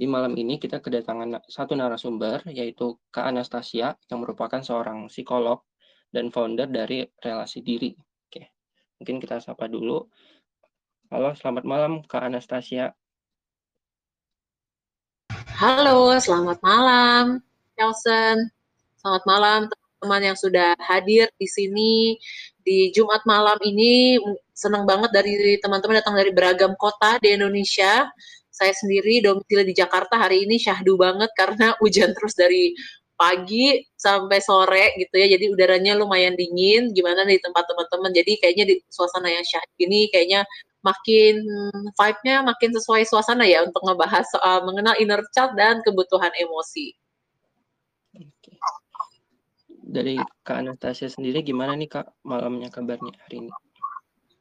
[0.00, 5.60] Jadi malam ini kita kedatangan satu narasumber, yaitu Kak Anastasia, yang merupakan seorang psikolog
[6.08, 7.92] dan founder dari Relasi Diri.
[8.24, 8.48] Oke,
[8.96, 10.08] mungkin kita sapa dulu.
[11.12, 12.96] Halo, selamat malam Kak Anastasia.
[15.60, 17.44] Halo, selamat malam,
[17.76, 18.48] Nelson.
[18.96, 19.60] Selamat malam
[20.00, 22.16] teman-teman yang sudah hadir di sini
[22.64, 24.16] di Jumat malam ini.
[24.56, 28.08] Senang banget dari teman-teman datang dari beragam kota di Indonesia
[28.48, 32.72] saya sendiri domisili di Jakarta hari ini syahdu banget karena hujan terus dari
[33.12, 35.36] pagi sampai sore gitu ya.
[35.36, 36.96] Jadi udaranya lumayan dingin.
[36.96, 38.08] Gimana di tempat teman-teman?
[38.16, 40.48] Jadi kayaknya di suasana yang syahdu ini kayaknya
[40.80, 41.44] makin
[41.92, 46.96] vibe-nya makin sesuai suasana ya untuk ngebahas soal mengenal inner child dan kebutuhan emosi.
[49.90, 50.14] Dari
[50.46, 53.50] Kak Anastasia sendiri gimana nih Kak malamnya kabarnya hari ini?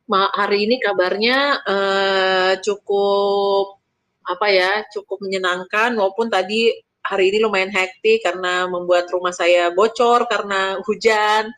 [0.06, 3.81] Ma hari ini kabarnya uh, cukup
[4.30, 6.69] apa ya cukup menyenangkan walaupun tadi
[7.02, 11.50] hari ini lumayan hektik karena membuat rumah saya bocor karena hujan.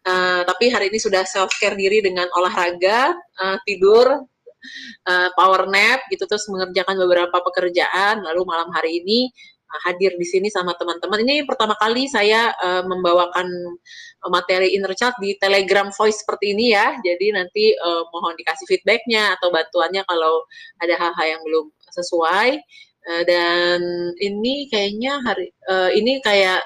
[0.00, 4.24] Uh, tapi hari ini sudah self care diri dengan olahraga, uh, tidur,
[5.08, 8.20] uh, power nap gitu terus mengerjakan beberapa pekerjaan.
[8.20, 9.32] Lalu malam hari ini
[9.86, 11.22] hadir di sini sama teman-teman.
[11.22, 13.46] Ini pertama kali saya uh, membawakan
[14.28, 16.98] materi inner child di Telegram Voice seperti ini ya.
[17.00, 20.44] Jadi nanti uh, mohon dikasih feedbacknya atau bantuannya kalau
[20.82, 22.50] ada hal-hal yang belum sesuai
[23.08, 23.80] uh, dan
[24.20, 26.62] ini kayaknya hari uh, ini kayak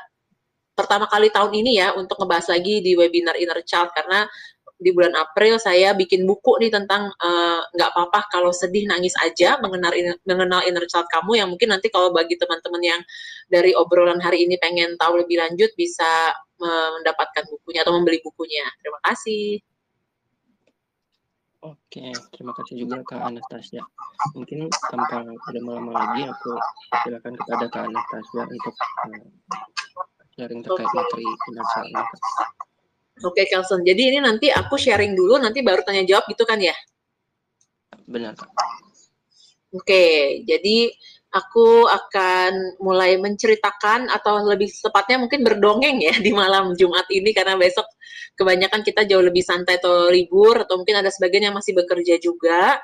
[0.75, 4.27] pertama kali tahun ini ya untuk ngebahas lagi di webinar Inner Child karena
[4.85, 9.17] di bulan April saya bikin buku nih tentang eh, nggak uh, apa-apa kalau sedih nangis
[9.25, 9.97] aja mengenal
[10.29, 13.01] mengenal inner child kamu yang mungkin nanti kalau bagi teman-teman yang
[13.49, 18.65] dari obrolan hari ini pengen tahu lebih lanjut bisa mendapatkan bukunya atau membeli bukunya.
[18.79, 19.59] Terima kasih.
[21.65, 23.81] Oke, terima kasih juga Kak Anastasia.
[24.37, 26.53] Mungkin tanpa ada lama lagi, aku
[27.03, 29.25] silakan kepada Kak Anastasia untuk uh,
[30.37, 31.87] sharing terkait materi finansial
[33.23, 33.87] Oke, Kelson.
[33.87, 36.75] Jadi ini nanti aku sharing dulu, nanti baru tanya jawab gitu kan ya?
[38.11, 38.35] Benar.
[39.71, 40.91] Oke, jadi
[41.35, 47.59] aku akan mulai menceritakan atau lebih tepatnya mungkin berdongeng ya di malam Jumat ini karena
[47.59, 47.87] besok
[48.39, 52.79] kebanyakan kita jauh lebih santai atau libur atau mungkin ada sebagian yang masih bekerja juga.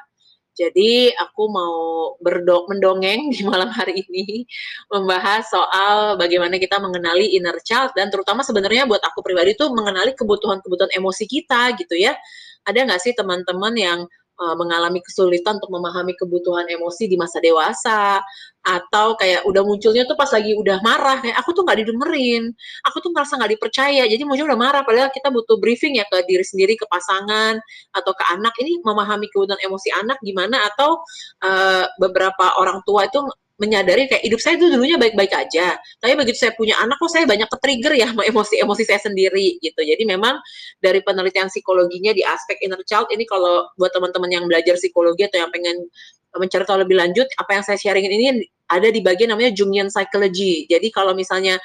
[0.59, 1.77] Jadi aku mau
[2.19, 4.45] berdok mendongeng di malam hari ini
[4.91, 10.13] membahas soal bagaimana kita mengenali inner child dan terutama sebenarnya buat aku pribadi tuh mengenali
[10.19, 12.19] kebutuhan-kebutuhan emosi kita gitu ya.
[12.67, 14.01] Ada nggak sih teman-teman yang
[14.41, 18.25] uh, mengalami kesulitan untuk memahami kebutuhan emosi di masa dewasa
[18.61, 22.53] atau kayak udah munculnya tuh pas lagi udah marah kayak aku tuh nggak didengerin
[22.85, 26.21] aku tuh merasa nggak dipercaya jadi muncul udah marah padahal kita butuh briefing ya ke
[26.29, 27.57] diri sendiri ke pasangan
[27.97, 31.01] atau ke anak ini memahami kebutuhan emosi anak gimana atau
[31.41, 33.25] uh, beberapa orang tua itu
[33.61, 35.77] menyadari kayak hidup saya itu dulunya baik-baik aja.
[36.01, 39.81] Tapi begitu saya punya anak kok saya banyak ke-trigger ya sama emosi-emosi saya sendiri gitu.
[39.85, 40.41] Jadi memang
[40.81, 45.45] dari penelitian psikologinya di aspek inner child ini kalau buat teman-teman yang belajar psikologi atau
[45.45, 45.77] yang pengen
[46.31, 48.27] mencari tahu lebih lanjut, apa yang saya sharingin ini
[48.71, 50.65] ada di bagian namanya Jungian Psychology.
[50.71, 51.59] Jadi kalau misalnya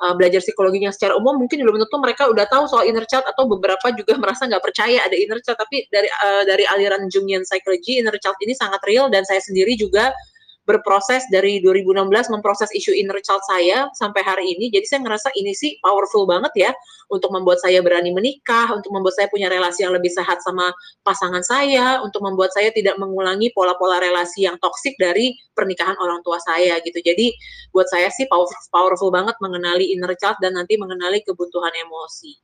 [0.00, 3.46] uh, belajar psikologinya secara umum mungkin belum tentu mereka udah tahu soal inner child atau
[3.46, 8.00] beberapa juga merasa nggak percaya ada inner child tapi dari uh, dari aliran Jungian psychology
[8.00, 10.14] inner child ini sangat real dan saya sendiri juga
[10.64, 14.72] berproses dari 2016 memproses isu inner child saya sampai hari ini.
[14.72, 16.72] Jadi saya ngerasa ini sih powerful banget ya
[17.12, 20.72] untuk membuat saya berani menikah, untuk membuat saya punya relasi yang lebih sehat sama
[21.04, 26.40] pasangan saya, untuk membuat saya tidak mengulangi pola-pola relasi yang toksik dari pernikahan orang tua
[26.40, 26.96] saya gitu.
[27.04, 27.36] Jadi
[27.70, 32.40] buat saya sih powerful, powerful banget mengenali inner child dan nanti mengenali kebutuhan emosi.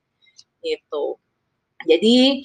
[0.60, 1.04] Gitu.
[1.88, 2.44] Jadi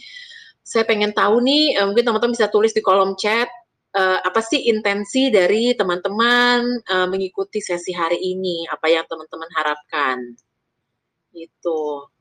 [0.65, 3.51] saya pengen tahu nih, eh, mungkin teman-teman bisa tulis di kolom chat
[3.95, 8.67] uh, apa sih intensi dari teman-teman uh, mengikuti sesi hari ini?
[8.67, 10.17] Apa yang teman-teman harapkan?
[11.31, 12.11] Itu.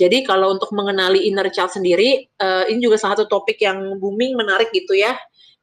[0.00, 4.32] Jadi kalau untuk mengenali inner child sendiri, uh, ini juga salah satu topik yang booming,
[4.32, 5.12] menarik gitu ya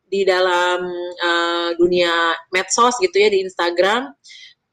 [0.08, 0.88] di dalam
[1.20, 4.08] uh, dunia medsos gitu ya di Instagram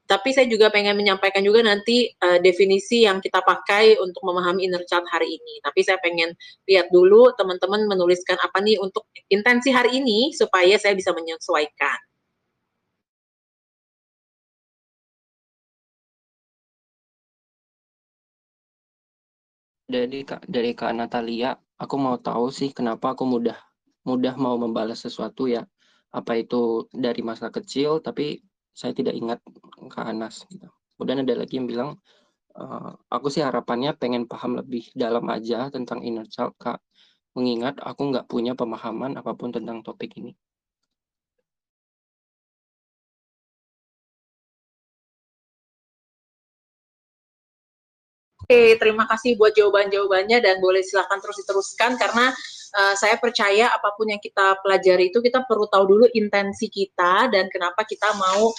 [0.05, 4.85] tapi saya juga pengen menyampaikan juga nanti uh, definisi yang kita pakai untuk memahami inner
[4.85, 5.53] child hari ini.
[5.65, 6.37] Tapi saya pengen
[6.69, 11.97] lihat dulu teman-teman menuliskan apa nih untuk intensi hari ini supaya saya bisa menyesuaikan.
[19.85, 23.57] Dari Kak dari Kak Natalia, aku mau tahu sih kenapa aku mudah
[24.05, 25.65] mudah mau membalas sesuatu ya.
[26.13, 28.41] Apa itu dari masa kecil tapi
[28.75, 29.39] saya tidak ingat
[29.87, 30.67] Kak Anas gitu.
[30.95, 31.89] Kemudian ada lagi yang bilang
[32.59, 36.83] uh, aku sih harapannya pengen paham lebih dalam aja tentang inner child Kak.
[37.35, 40.35] Mengingat aku nggak punya pemahaman apa pun tentang topik ini.
[48.45, 52.29] Oke, terima kasih buat jawaban-jawabannya dan boleh silahkan terus diteruskan karena
[52.77, 57.25] uh, saya percaya apa pun yang kita pelajari itu kita perlu tahu dulu intensi kita
[57.33, 58.53] dan kenapa kita mau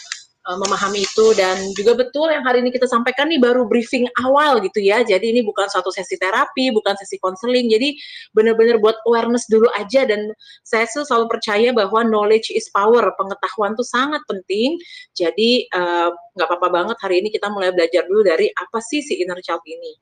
[0.46, 4.62] uh, memahami itu dan juga betul yang hari ini kita sampaikan nih baru briefing awal
[4.62, 5.02] gitu ya.
[5.02, 7.66] Jadi ini bukan suatu sesi terapi, bukan sesi konseling.
[7.66, 7.98] Jadi
[8.32, 10.30] benar-benar buat awareness dulu aja dan
[10.62, 13.10] saya selalu percaya bahwa knowledge is power.
[13.18, 14.78] Pengetahuan tuh sangat penting.
[15.18, 19.02] Jadi eh, nggak uh, apa-apa banget hari ini kita mulai belajar dulu dari apa sih
[19.02, 19.92] si inner child ini.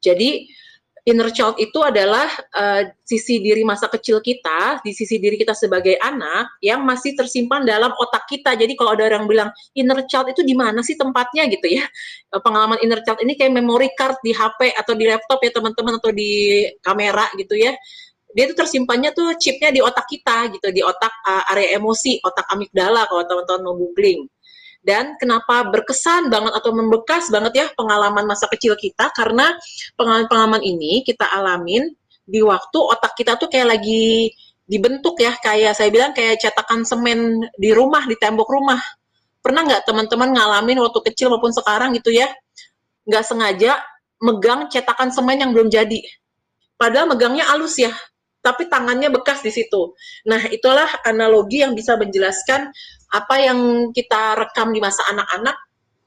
[0.00, 0.48] Jadi
[1.10, 5.98] inner child itu adalah uh, sisi diri masa kecil kita, di sisi diri kita sebagai
[5.98, 8.54] anak yang masih tersimpan dalam otak kita.
[8.54, 11.82] Jadi kalau ada orang bilang inner child itu di mana sih tempatnya gitu ya?
[12.30, 15.98] Eh, pengalaman inner child ini kayak memory card di HP atau di laptop ya teman-teman
[15.98, 17.74] atau di kamera gitu ya.
[18.30, 22.46] Dia itu tersimpannya tuh chipnya di otak kita gitu, di otak uh, area emosi, otak
[22.54, 24.30] amigdala kalau teman-teman mau googling
[24.80, 29.12] dan kenapa berkesan banget atau membekas banget ya pengalaman masa kecil kita?
[29.12, 29.52] Karena
[29.96, 31.92] pengalaman-pengalaman ini kita alamin
[32.24, 34.32] di waktu otak kita tuh kayak lagi
[34.64, 35.36] dibentuk ya.
[35.36, 38.80] Kayak saya bilang kayak cetakan semen di rumah di tembok rumah.
[39.44, 42.32] Pernah nggak teman-teman ngalamin waktu kecil maupun sekarang gitu ya?
[43.04, 43.76] Nggak sengaja
[44.20, 46.00] megang cetakan semen yang belum jadi.
[46.80, 47.92] Padahal megangnya halus ya
[48.40, 49.92] tapi tangannya bekas di situ.
[50.28, 52.72] Nah, itulah analogi yang bisa menjelaskan
[53.12, 55.56] apa yang kita rekam di masa anak-anak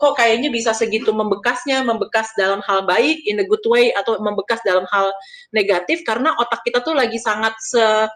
[0.04, 4.60] kok kayaknya bisa segitu membekasnya, membekas dalam hal baik in a good way atau membekas
[4.68, 5.16] dalam hal
[5.56, 8.12] negatif karena otak kita tuh lagi sangat se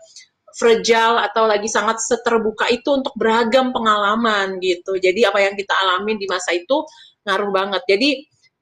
[0.57, 4.99] fragile atau lagi sangat seterbuka itu untuk beragam pengalaman gitu.
[4.99, 6.81] Jadi apa yang kita alami di masa itu
[7.23, 7.83] ngaruh banget.
[7.85, 8.09] Jadi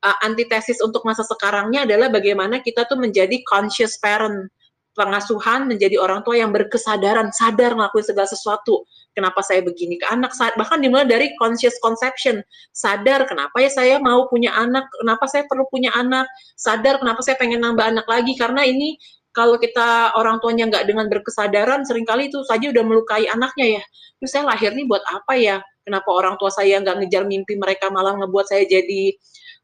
[0.03, 4.51] uh, antitesis untuk masa sekarangnya adalah bagaimana kita tuh menjadi conscious parent
[4.95, 8.87] pengasuhan menjadi orang tua yang berkesadaran, sadar ngelakuin segala sesuatu.
[9.11, 10.31] Kenapa saya begini ke anak?
[10.33, 12.39] Bahkan dimulai dari conscious conception.
[12.71, 16.25] Sadar kenapa ya saya mau punya anak, kenapa saya perlu punya anak,
[16.55, 18.33] sadar kenapa saya pengen nambah anak lagi.
[18.39, 18.95] Karena ini
[19.35, 23.83] kalau kita orang tuanya nggak dengan berkesadaran, sering kali itu saja udah melukai anaknya ya.
[24.23, 25.59] Terus saya lahir nih buat apa ya?
[25.83, 29.13] Kenapa orang tua saya nggak ngejar mimpi mereka malah ngebuat saya jadi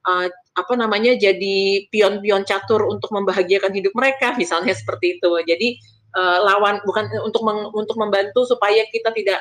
[0.05, 5.79] uh, apa namanya jadi pion-pion catur untuk membahagiakan hidup mereka misalnya seperti itu jadi
[6.15, 9.39] uh, lawan bukan untuk meng, untuk membantu supaya kita tidak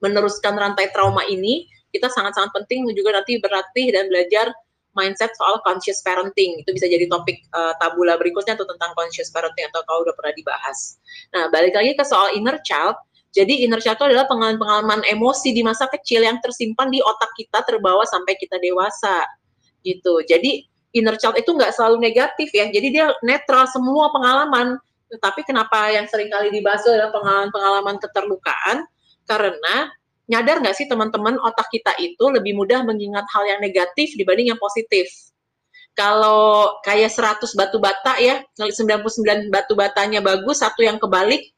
[0.00, 4.50] meneruskan rantai trauma ini kita sangat-sangat penting juga nanti berlatih dan belajar
[4.94, 9.66] mindset soal conscious parenting itu bisa jadi topik uh, tabula berikutnya tuh tentang conscious parenting
[9.70, 10.98] atau kalau udah pernah dibahas.
[11.34, 12.96] Nah balik lagi ke soal inner child.
[13.34, 17.66] Jadi inner child itu adalah pengalaman-pengalaman emosi di masa kecil yang tersimpan di otak kita
[17.66, 19.26] terbawa sampai kita dewasa
[19.84, 20.24] gitu.
[20.24, 20.64] Jadi
[20.96, 22.66] inner child itu nggak selalu negatif ya.
[22.72, 24.80] Jadi dia netral semua pengalaman.
[25.12, 28.88] Tetapi kenapa yang sering kali dibahas adalah pengalaman-pengalaman keterlukaan?
[29.28, 29.92] Karena
[30.24, 34.60] nyadar nggak sih teman-teman otak kita itu lebih mudah mengingat hal yang negatif dibanding yang
[34.60, 35.06] positif.
[35.94, 41.53] Kalau kayak 100 batu bata ya, 99 batu batanya bagus, satu yang kebalik,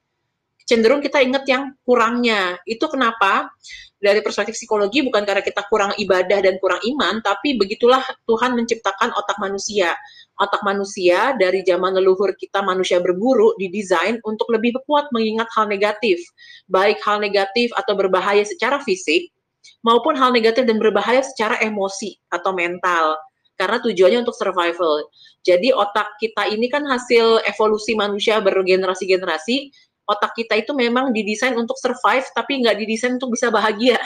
[0.67, 2.59] cenderung kita ingat yang kurangnya.
[2.67, 3.55] Itu kenapa?
[3.97, 9.13] dari perspektif psikologi bukan karena kita kurang ibadah dan kurang iman, tapi begitulah Tuhan menciptakan
[9.17, 9.97] otak manusia.
[10.37, 16.21] Otak manusia dari zaman leluhur kita manusia berburu didesain untuk lebih kuat mengingat hal negatif,
[16.69, 19.33] baik hal negatif atau berbahaya secara fisik
[19.81, 23.17] maupun hal negatif dan berbahaya secara emosi atau mental
[23.57, 25.09] karena tujuannya untuk survival.
[25.41, 29.73] Jadi otak kita ini kan hasil evolusi manusia bergenerasi-generasi
[30.07, 33.99] otak kita itu memang didesain untuk survive tapi nggak didesain untuk bisa bahagia.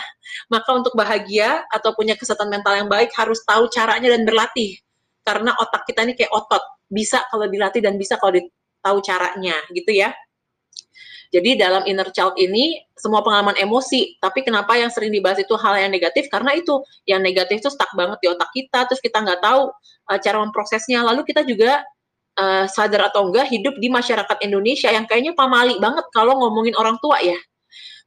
[0.48, 4.80] Maka untuk bahagia atau punya kesehatan mental yang baik harus tahu caranya dan berlatih.
[5.22, 8.40] Karena otak kita ini kayak otot, bisa kalau dilatih dan bisa kalau
[8.80, 10.10] tahu caranya gitu ya.
[11.30, 15.78] Jadi dalam inner child ini semua pengalaman emosi, tapi kenapa yang sering dibahas itu hal
[15.78, 16.26] yang negatif?
[16.26, 19.70] Karena itu yang negatif itu stuck banget di otak kita, terus kita nggak tahu
[20.10, 21.06] uh, cara memprosesnya.
[21.06, 21.86] Lalu kita juga
[22.38, 27.00] uh, sadar atau enggak hidup di masyarakat Indonesia yang kayaknya pamali banget kalau ngomongin orang
[27.02, 27.38] tua ya.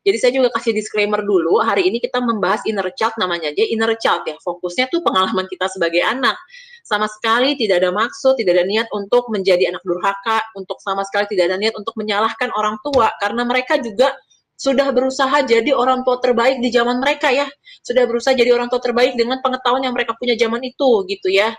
[0.03, 3.95] Jadi saya juga kasih disclaimer dulu, hari ini kita membahas inner child namanya aja inner
[3.95, 4.35] child ya.
[4.43, 6.35] Fokusnya tuh pengalaman kita sebagai anak.
[6.83, 11.31] Sama sekali tidak ada maksud, tidak ada niat untuk menjadi anak durhaka, untuk sama sekali
[11.31, 14.11] tidak ada niat untuk menyalahkan orang tua karena mereka juga
[14.59, 17.47] sudah berusaha jadi orang tua terbaik di zaman mereka ya.
[17.79, 21.55] Sudah berusaha jadi orang tua terbaik dengan pengetahuan yang mereka punya zaman itu gitu ya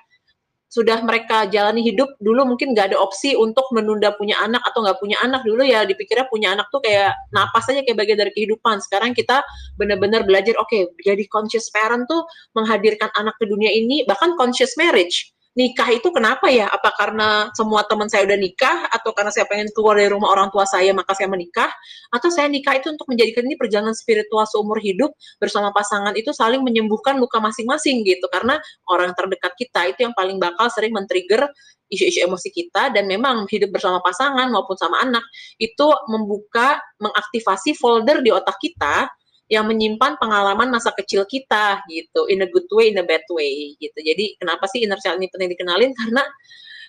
[0.70, 4.98] sudah mereka jalani hidup dulu mungkin nggak ada opsi untuk menunda punya anak atau nggak
[4.98, 5.42] punya anak.
[5.46, 8.78] Dulu ya dipikirnya punya anak tuh kayak napas aja kayak bagian dari kehidupan.
[8.82, 9.42] Sekarang kita
[9.76, 12.22] benar-benar belajar oke okay, jadi conscious parent tuh
[12.54, 16.66] menghadirkan anak ke dunia ini bahkan conscious marriage nikah itu kenapa ya?
[16.66, 18.90] Apa karena semua teman saya udah nikah?
[18.90, 21.70] Atau karena saya pengen keluar dari rumah orang tua saya maka saya menikah?
[22.10, 26.60] Atau saya nikah itu untuk menjadikan ini perjalanan spiritual seumur hidup bersama pasangan itu saling
[26.60, 28.26] menyembuhkan luka masing-masing gitu.
[28.28, 28.58] Karena
[28.90, 31.46] orang terdekat kita itu yang paling bakal sering men-trigger
[31.92, 35.22] isu-isu emosi kita dan memang hidup bersama pasangan maupun sama anak
[35.62, 39.06] itu membuka mengaktifasi folder di otak kita
[39.52, 42.26] yang menyimpan pengalaman masa kecil kita gitu.
[42.32, 43.98] In a good way in a bad way gitu.
[44.00, 45.92] Jadi kenapa sih inner child ini penting dikenalin?
[46.00, 46.24] Karena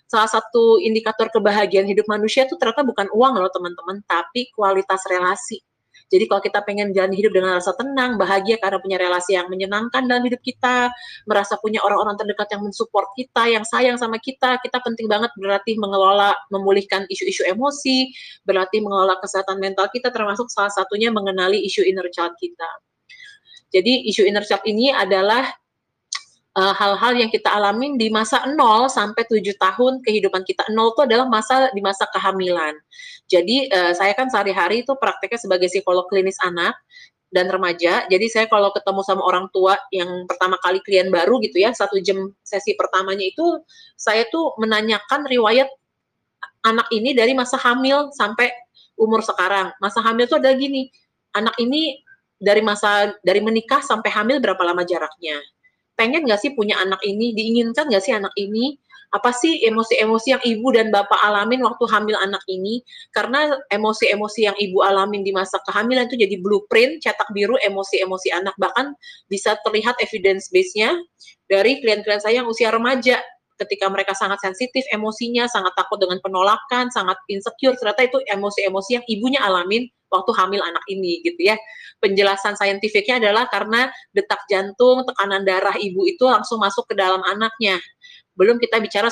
[0.05, 5.57] salah satu indikator kebahagiaan hidup manusia itu ternyata bukan uang loh teman-teman tapi kualitas relasi
[6.05, 10.05] jadi kalau kita pengen jalan hidup dengan rasa tenang, bahagia karena punya relasi yang menyenangkan
[10.05, 10.93] dalam hidup kita,
[11.25, 15.73] merasa punya orang-orang terdekat yang mensupport kita, yang sayang sama kita, kita penting banget berlatih
[15.81, 18.13] mengelola, memulihkan isu-isu emosi,
[18.45, 22.69] berlatih mengelola kesehatan mental kita, termasuk salah satunya mengenali isu inner child kita.
[23.73, 25.49] Jadi isu inner child ini adalah
[26.55, 28.55] hal-hal uh, yang kita alamin di masa 0
[28.87, 30.63] sampai 7 tahun kehidupan kita.
[30.71, 32.79] 0 itu adalah masa di masa kehamilan.
[33.27, 36.79] Jadi uh, saya kan sehari-hari itu prakteknya sebagai psikolog klinis anak
[37.35, 38.07] dan remaja.
[38.07, 41.99] Jadi saya kalau ketemu sama orang tua yang pertama kali klien baru gitu ya, satu
[41.99, 43.59] jam sesi pertamanya itu
[43.99, 45.67] saya tuh menanyakan riwayat
[46.63, 48.47] anak ini dari masa hamil sampai
[48.95, 49.75] umur sekarang.
[49.83, 50.87] Masa hamil itu ada gini,
[51.35, 51.99] anak ini
[52.39, 55.35] dari masa dari menikah sampai hamil berapa lama jaraknya?
[55.95, 58.79] Pengen nggak sih punya anak ini, diinginkan nggak sih anak ini,
[59.15, 62.83] apa sih emosi-emosi yang ibu dan bapak alamin waktu hamil anak ini?
[63.15, 68.51] Karena emosi-emosi yang ibu alamin di masa kehamilan itu jadi blueprint cetak biru emosi-emosi anak.
[68.59, 68.91] Bahkan
[69.31, 70.99] bisa terlihat evidence base-nya
[71.47, 73.21] dari klien-klien saya yang usia remaja
[73.55, 79.05] ketika mereka sangat sensitif emosinya sangat takut dengan penolakan sangat insecure ternyata itu emosi-emosi yang
[79.07, 81.57] ibunya alamin waktu hamil anak ini gitu ya.
[81.99, 87.79] Penjelasan saintifiknya adalah karena detak jantung, tekanan darah ibu itu langsung masuk ke dalam anaknya.
[88.35, 89.07] Belum kita bicara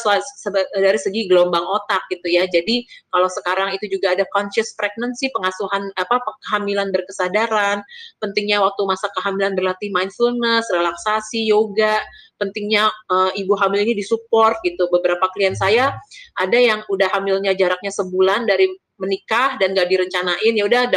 [0.75, 2.43] dari segi gelombang otak gitu ya.
[2.43, 7.79] Jadi kalau sekarang itu juga ada conscious pregnancy, pengasuhan apa kehamilan berkesadaran,
[8.19, 12.03] pentingnya waktu masa kehamilan berlatih mindfulness, relaksasi, yoga,
[12.43, 14.91] pentingnya uh, ibu hamil ini disupport gitu.
[14.91, 15.95] Beberapa klien saya
[16.35, 18.67] ada yang udah hamilnya jaraknya sebulan dari
[18.99, 20.53] menikah dan gak direncanain.
[20.53, 20.91] Ya udah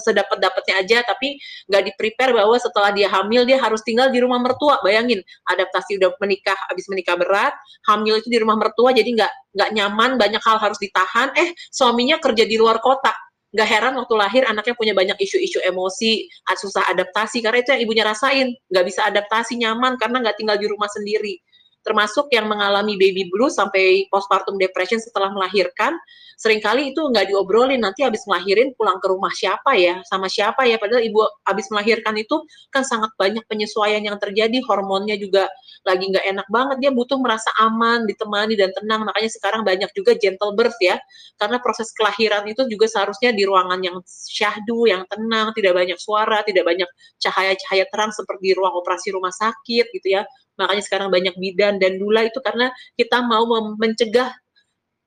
[0.00, 1.36] sedapat dapatnya aja tapi
[1.68, 4.80] gak di prepare bahwa setelah dia hamil dia harus tinggal di rumah mertua.
[4.80, 5.20] Bayangin
[5.52, 7.52] adaptasi udah menikah habis menikah berat
[7.86, 11.30] hamil itu di rumah mertua jadi nggak nggak nyaman banyak hal harus ditahan.
[11.36, 13.12] Eh suaminya kerja di luar kota
[13.50, 18.04] nggak heran waktu lahir anaknya punya banyak isu-isu emosi susah adaptasi karena itu yang ibunya
[18.06, 18.54] rasain.
[18.70, 21.38] Nggak bisa adaptasi nyaman karena nggak tinggal di rumah sendiri.
[21.82, 25.96] Termasuk yang mengalami baby blues sampai postpartum depression setelah melahirkan,
[26.40, 30.64] sering kali itu nggak diobrolin, nanti habis melahirin pulang ke rumah siapa ya, sama siapa
[30.64, 32.40] ya, padahal ibu habis melahirkan itu
[32.72, 35.52] kan sangat banyak penyesuaian yang terjadi, hormonnya juga
[35.84, 40.16] lagi nggak enak banget, dia butuh merasa aman, ditemani dan tenang, makanya sekarang banyak juga
[40.16, 40.96] gentle birth ya,
[41.36, 46.40] karena proses kelahiran itu juga seharusnya di ruangan yang syahdu, yang tenang, tidak banyak suara,
[46.48, 46.88] tidak banyak
[47.20, 50.24] cahaya-cahaya terang seperti ruang operasi rumah sakit gitu ya,
[50.56, 53.44] makanya sekarang banyak bidan dan dula itu karena kita mau
[53.76, 54.32] mencegah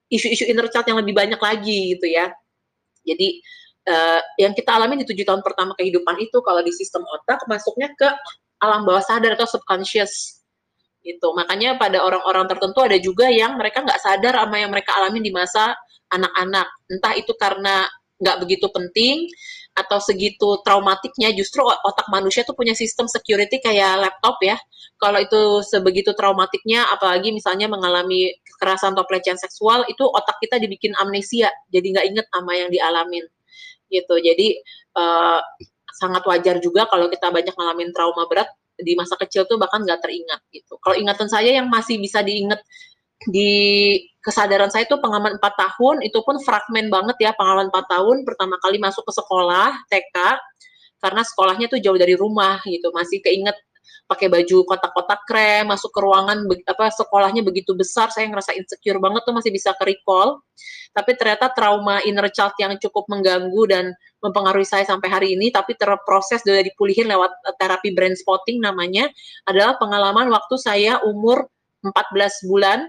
[0.09, 2.31] isu-isu inner child yang lebih banyak lagi gitu ya.
[3.03, 3.43] Jadi
[3.87, 7.91] uh, yang kita alami di tujuh tahun pertama kehidupan itu kalau di sistem otak masuknya
[7.95, 8.07] ke
[8.63, 10.43] alam bawah sadar atau subconscious.
[11.03, 15.19] Itu makanya pada orang-orang tertentu ada juga yang mereka nggak sadar sama yang mereka alami
[15.19, 15.75] di masa
[16.07, 16.67] anak-anak.
[16.87, 17.83] Entah itu karena
[18.23, 19.27] nggak begitu penting
[19.73, 24.57] atau segitu traumatiknya justru otak manusia tuh punya sistem security kayak laptop ya.
[25.01, 30.93] Kalau itu sebegitu traumatiknya apalagi misalnya mengalami kekerasan atau pelecehan seksual itu otak kita dibikin
[31.01, 33.25] amnesia jadi nggak inget sama yang dialamin
[33.89, 34.15] gitu.
[34.21, 34.61] Jadi
[34.95, 35.41] uh,
[35.93, 40.01] sangat wajar juga kalau kita banyak ngalamin trauma berat di masa kecil tuh bahkan nggak
[40.01, 40.77] teringat gitu.
[40.81, 42.61] Kalau ingatan saya yang masih bisa diingat
[43.29, 43.53] di
[44.23, 48.55] kesadaran saya itu pengalaman 4 tahun itu pun fragmen banget ya pengalaman 4 tahun pertama
[48.59, 50.17] kali masuk ke sekolah TK
[51.03, 53.55] karena sekolahnya tuh jauh dari rumah gitu masih keinget
[54.07, 59.23] pakai baju kotak-kotak krem masuk ke ruangan apa sekolahnya begitu besar saya ngerasa insecure banget
[59.23, 60.43] tuh masih bisa ke recall
[60.91, 63.85] tapi ternyata trauma inner child yang cukup mengganggu dan
[64.19, 69.07] mempengaruhi saya sampai hari ini tapi terproses sudah dipulihin lewat terapi brain spotting namanya
[69.47, 71.47] adalah pengalaman waktu saya umur
[71.83, 72.87] 14 bulan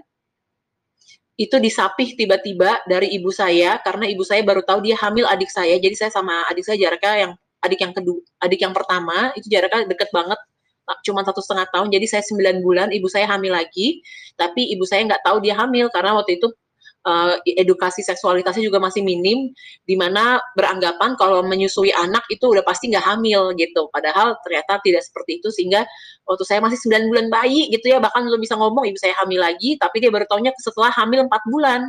[1.35, 5.75] itu disapih tiba-tiba dari ibu saya karena ibu saya baru tahu dia hamil adik saya.
[5.75, 9.89] Jadi saya sama adik saya jaraknya yang adik yang kedua, adik yang pertama itu jaraknya
[9.89, 10.39] deket banget
[11.01, 14.05] cuma satu setengah tahun jadi saya sembilan bulan ibu saya hamil lagi
[14.37, 16.47] tapi ibu saya nggak tahu dia hamil karena waktu itu
[17.05, 19.53] uh, edukasi seksualitasnya juga masih minim,
[19.85, 23.87] di mana beranggapan kalau menyusui anak itu udah pasti nggak hamil gitu.
[23.93, 25.85] Padahal ternyata tidak seperti itu sehingga
[26.25, 29.39] waktu saya masih 9 bulan bayi gitu ya, bahkan belum bisa ngomong ibu saya hamil
[29.39, 31.81] lagi, tapi dia baru tahunya setelah hamil 4 bulan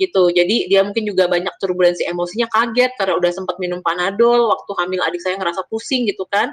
[0.00, 0.32] gitu.
[0.32, 5.04] Jadi dia mungkin juga banyak turbulensi emosinya kaget karena udah sempat minum panadol waktu hamil
[5.04, 6.48] adik saya ngerasa pusing gitu kan.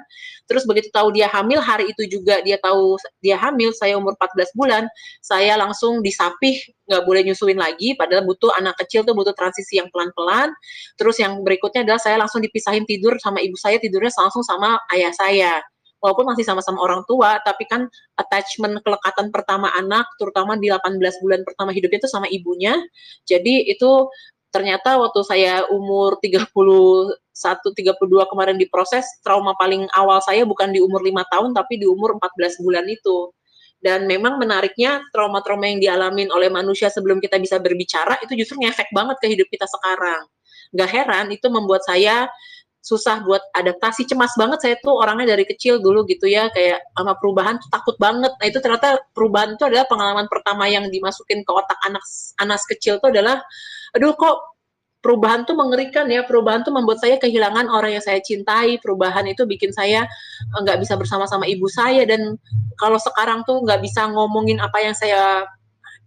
[0.51, 4.51] Terus begitu tahu dia hamil hari itu juga dia tahu dia hamil saya umur 14
[4.59, 4.83] bulan,
[5.23, 9.87] saya langsung disapih nggak boleh nyusuin lagi padahal butuh anak kecil tuh butuh transisi yang
[9.95, 10.51] pelan-pelan.
[10.99, 15.15] Terus yang berikutnya adalah saya langsung dipisahin tidur sama ibu saya tidurnya langsung sama ayah
[15.15, 15.63] saya
[16.01, 21.41] walaupun masih sama-sama orang tua, tapi kan attachment kelekatan pertama anak, terutama di 18 bulan
[21.41, 22.77] pertama hidupnya itu sama ibunya.
[23.25, 24.09] Jadi itu
[24.53, 31.05] ternyata waktu saya umur 31 32 kemarin diproses, trauma paling awal saya bukan di umur
[31.05, 33.29] 5 tahun tapi di umur 14 bulan itu.
[33.77, 38.89] Dan memang menariknya trauma-trauma yang dialamin oleh manusia sebelum kita bisa berbicara itu justru ngefek
[38.89, 40.25] banget ke hidup kita sekarang.
[40.73, 42.25] Gak heran itu membuat saya
[42.87, 44.07] susah buat adaptasi.
[44.07, 47.95] Cemas banget saya tuh orangnya dari kecil dulu gitu ya kayak sama perubahan tuh takut
[47.99, 48.31] banget.
[48.39, 52.03] Nah itu ternyata perubahan itu adalah pengalaman pertama yang dimasukin ke otak anak
[52.39, 53.43] anak kecil tuh adalah
[53.91, 54.55] aduh kok
[55.03, 59.43] perubahan tuh mengerikan ya perubahan tuh membuat saya kehilangan orang yang saya cintai perubahan itu
[59.43, 60.07] bikin saya
[60.55, 62.07] eh, nggak bisa bersama-sama ibu saya.
[62.07, 62.39] Dan
[62.79, 65.43] kalau sekarang tuh nggak bisa ngomongin apa yang saya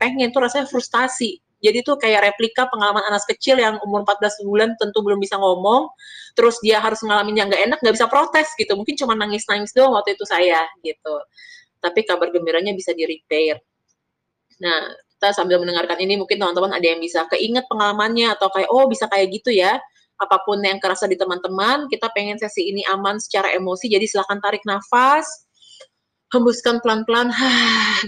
[0.01, 4.73] pengen tuh rasanya frustasi jadi tuh kayak replika pengalaman anak kecil yang umur 14 bulan
[4.81, 5.93] tentu belum bisa ngomong,
[6.33, 8.73] terus dia harus ngalamin yang gak enak, gak bisa protes gitu.
[8.73, 11.15] Mungkin cuma nangis-nangis doang waktu itu saya gitu.
[11.85, 13.61] Tapi kabar gembiranya bisa di repair.
[14.61, 14.89] Nah,
[15.21, 19.05] kita sambil mendengarkan ini mungkin teman-teman ada yang bisa keinget pengalamannya atau kayak oh bisa
[19.13, 19.77] kayak gitu ya.
[20.21, 24.37] Apa pun yang kerasa di teman-teman, kita pengen sesi ini aman secara emosi, jadi silahkan
[24.41, 25.49] tarik nafas,
[26.31, 27.35] hembuskan pelan-pelan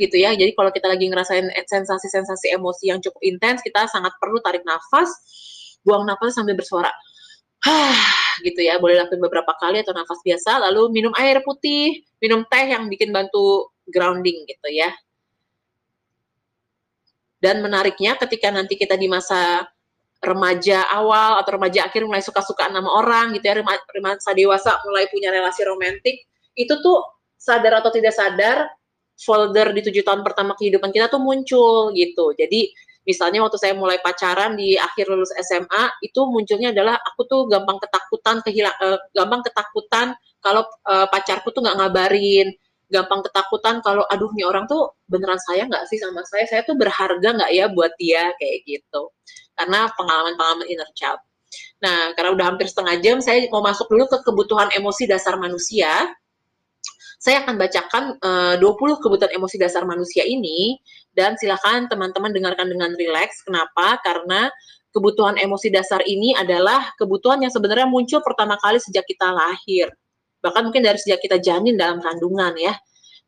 [0.03, 0.33] gitu ya.
[0.35, 5.11] Jadi kalau kita lagi ngerasain sensasi-sensasi emosi yang cukup intens, kita sangat perlu tarik nafas,
[5.83, 6.91] buang nafas sambil bersuara.
[8.47, 8.79] gitu ya.
[8.83, 13.11] Boleh lakukan beberapa kali atau nafas biasa, lalu minum air putih, minum teh yang bikin
[13.15, 14.91] bantu grounding gitu ya.
[17.43, 19.67] Dan menariknya ketika nanti kita di masa
[20.23, 25.35] remaja awal atau remaja akhir mulai suka-sukaan nama orang gitu ya, remaja dewasa mulai punya
[25.35, 26.23] relasi romantik,
[26.55, 27.03] itu tuh
[27.43, 28.71] sadar atau tidak sadar
[29.19, 32.31] folder di tujuh tahun pertama kehidupan kita tuh muncul gitu.
[32.39, 32.71] Jadi
[33.03, 37.83] misalnya waktu saya mulai pacaran di akhir lulus SMA itu munculnya adalah aku tuh gampang
[37.83, 42.55] ketakutan kehilang uh, gampang ketakutan kalau uh, pacarku tuh nggak ngabarin.
[42.93, 46.45] Gampang ketakutan kalau aduh nih orang tuh beneran saya nggak sih sama saya?
[46.45, 48.37] Saya tuh berharga nggak ya buat dia?
[48.37, 49.09] Kayak gitu.
[49.57, 51.19] Karena pengalaman-pengalaman inner child.
[51.81, 55.89] Nah karena udah hampir setengah jam saya mau masuk dulu ke kebutuhan emosi dasar manusia
[57.23, 60.75] saya akan bacakan eh, uh, 20 kebutuhan emosi dasar manusia ini
[61.15, 63.47] dan silakan teman-teman dengarkan dengan rileks.
[63.47, 64.03] Kenapa?
[64.03, 64.51] Karena
[64.91, 69.87] kebutuhan emosi dasar ini adalah kebutuhan yang sebenarnya muncul pertama kali sejak kita lahir.
[70.43, 72.75] Bahkan mungkin dari sejak kita janin dalam kandungan ya.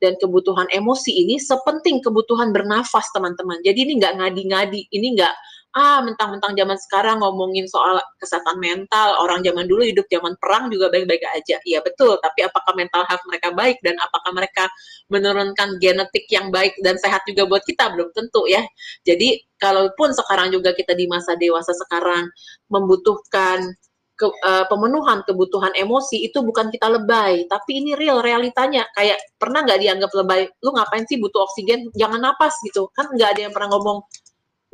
[0.03, 3.63] Dan kebutuhan emosi ini sepenting kebutuhan bernafas teman-teman.
[3.63, 5.35] Jadi ini nggak ngadi-ngadi, ini nggak
[5.75, 10.87] ah mentang-mentang zaman sekarang ngomongin soal kesehatan mental, orang zaman dulu hidup zaman perang juga
[10.95, 11.59] baik-baik aja.
[11.67, 14.71] Iya betul, tapi apakah mental health mereka baik dan apakah mereka
[15.11, 18.63] menurunkan genetik yang baik dan sehat juga buat kita belum tentu ya.
[19.03, 22.31] Jadi kalaupun sekarang juga kita di masa dewasa sekarang
[22.71, 23.75] membutuhkan
[24.15, 28.87] ke, uh, pemenuhan kebutuhan emosi itu bukan kita lebay, tapi ini real realitanya.
[28.95, 30.47] Kayak pernah nggak dianggap lebay?
[30.63, 31.91] Lu ngapain sih butuh oksigen?
[31.99, 32.87] Jangan napas gitu.
[32.95, 34.07] Kan nggak ada yang pernah ngomong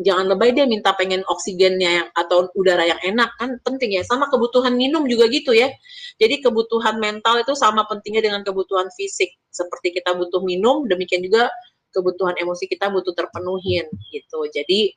[0.00, 4.02] jangan lebay dia minta pengen oksigennya yang atau udara yang enak kan penting ya.
[4.02, 5.68] Sama kebutuhan minum juga gitu ya.
[6.16, 9.36] Jadi kebutuhan mental itu sama pentingnya dengan kebutuhan fisik.
[9.52, 11.52] Seperti kita butuh minum demikian juga
[11.92, 14.40] kebutuhan emosi kita butuh terpenuhin gitu.
[14.48, 14.94] Jadi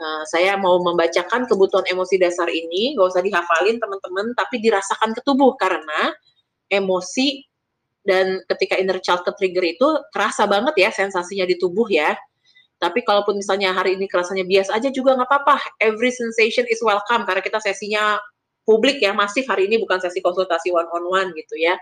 [0.00, 5.20] uh, saya mau membacakan kebutuhan emosi dasar ini gak usah dihafalin teman-teman tapi dirasakan ke
[5.20, 5.52] tubuh.
[5.60, 6.10] Karena
[6.72, 7.44] emosi
[8.06, 12.14] dan ketika inner child ke trigger itu terasa banget ya sensasinya di tubuh ya
[12.76, 15.56] tapi kalaupun misalnya hari ini kerasanya biasa aja juga nggak apa-apa.
[15.80, 18.20] Every sensation is welcome karena kita sesinya
[18.66, 21.78] publik ya masif hari ini bukan sesi konsultasi one on one gitu ya.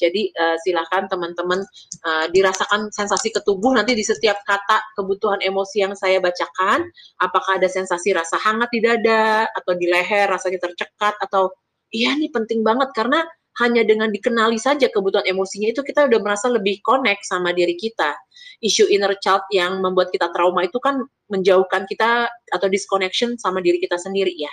[0.00, 1.60] Jadi uh, silakan teman-teman
[2.02, 6.88] uh, dirasakan sensasi ketubuh nanti di setiap kata kebutuhan emosi yang saya bacakan.
[7.22, 11.52] Apakah ada sensasi rasa hangat di dada atau di leher rasanya tercekat atau
[11.92, 13.22] iya nih penting banget karena
[13.60, 18.16] hanya dengan dikenali saja kebutuhan emosinya itu kita udah merasa lebih connect sama diri kita.
[18.64, 23.76] Isu inner child yang membuat kita trauma itu kan menjauhkan kita atau disconnection sama diri
[23.76, 24.52] kita sendiri ya.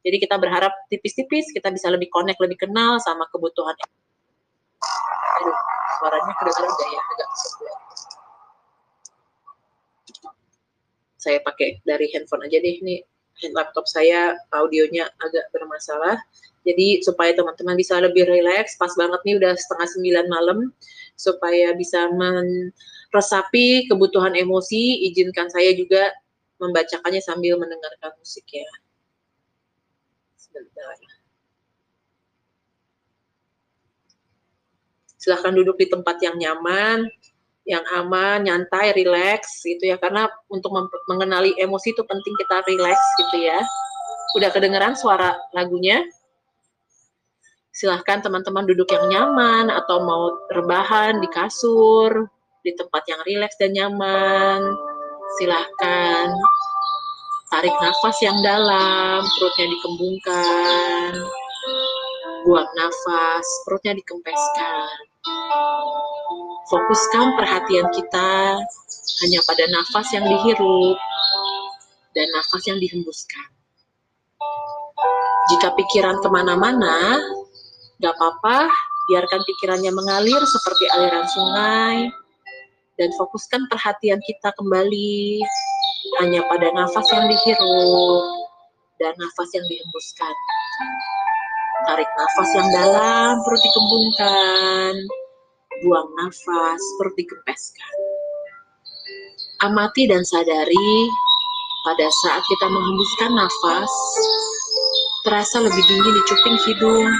[0.00, 3.76] Jadi kita berharap tipis-tipis kita bisa lebih connect, lebih kenal sama kebutuhan.
[5.40, 5.58] Aduh,
[6.00, 7.02] suaranya kedengaran gak ya?
[7.04, 7.28] Agak
[11.20, 13.04] saya pakai dari handphone aja deh nih
[13.56, 16.20] laptop saya audionya agak bermasalah.
[16.60, 20.58] Jadi supaya teman-teman bisa lebih rileks pas banget nih udah setengah sembilan malam
[21.16, 26.12] supaya bisa meresapi kebutuhan emosi izinkan saya juga
[26.60, 28.68] membacakannya sambil mendengarkan musik ya
[30.36, 30.96] sebentar.
[35.20, 37.08] Silahkan duduk di tempat yang nyaman
[37.68, 39.96] yang aman, nyantai, rileks gitu ya.
[40.00, 40.72] Karena untuk
[41.10, 43.60] mengenali emosi itu penting kita rileks gitu ya.
[44.38, 46.00] Udah kedengeran suara lagunya?
[47.70, 52.28] Silahkan teman-teman duduk yang nyaman atau mau rebahan di kasur,
[52.66, 54.60] di tempat yang rileks dan nyaman.
[55.38, 56.28] Silahkan
[57.50, 61.10] tarik nafas yang dalam, perutnya dikembungkan.
[62.40, 65.10] Buang nafas, perutnya dikempeskan
[66.70, 68.62] Fokuskan perhatian kita
[69.26, 70.94] hanya pada nafas yang dihirup
[72.14, 73.46] dan nafas yang dihembuskan.
[75.50, 77.18] Jika pikiran ke mana-mana,
[77.98, 78.70] gak apa-apa,
[79.10, 81.96] biarkan pikirannya mengalir seperti aliran sungai,
[83.02, 85.42] dan fokuskan perhatian kita kembali
[86.22, 88.22] hanya pada nafas yang dihirup
[89.02, 90.34] dan nafas yang dihembuskan.
[91.90, 94.94] Tarik nafas yang dalam, perut dikembungkan
[95.84, 97.94] buang nafas, perut dikempeskan.
[99.64, 100.92] Amati dan sadari
[101.84, 103.92] pada saat kita menghembuskan nafas,
[105.24, 107.10] terasa lebih dingin di cuping hidung.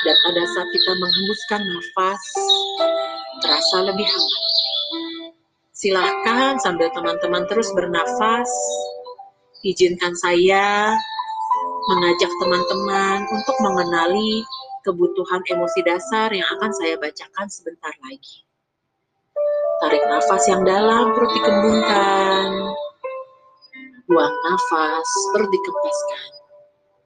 [0.00, 2.22] Dan pada saat kita menghembuskan nafas,
[3.44, 4.44] terasa lebih hangat.
[5.76, 8.48] Silahkan sambil teman-teman terus bernafas,
[9.64, 10.92] izinkan saya
[11.90, 14.44] mengajak teman-teman untuk mengenali
[14.84, 18.44] kebutuhan emosi dasar yang akan saya bacakan sebentar lagi.
[19.80, 22.48] Tarik nafas yang dalam, perut dikembungkan.
[24.04, 26.22] Buang nafas, perut dikempeskan.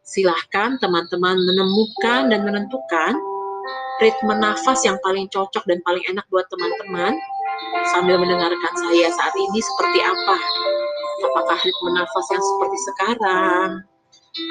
[0.02, 3.14] Silahkan teman-teman menemukan dan menentukan
[4.02, 7.14] ritme nafas yang paling cocok dan paling enak buat teman-teman
[7.94, 10.36] sambil mendengarkan saya saat ini seperti apa.
[11.30, 13.70] Apakah ritme nafas yang seperti sekarang?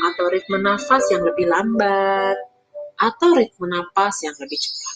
[0.08, 2.53] Atau ritme nafas yang lebih lambat?
[3.04, 4.96] Atau ritme nafas yang lebih cepat.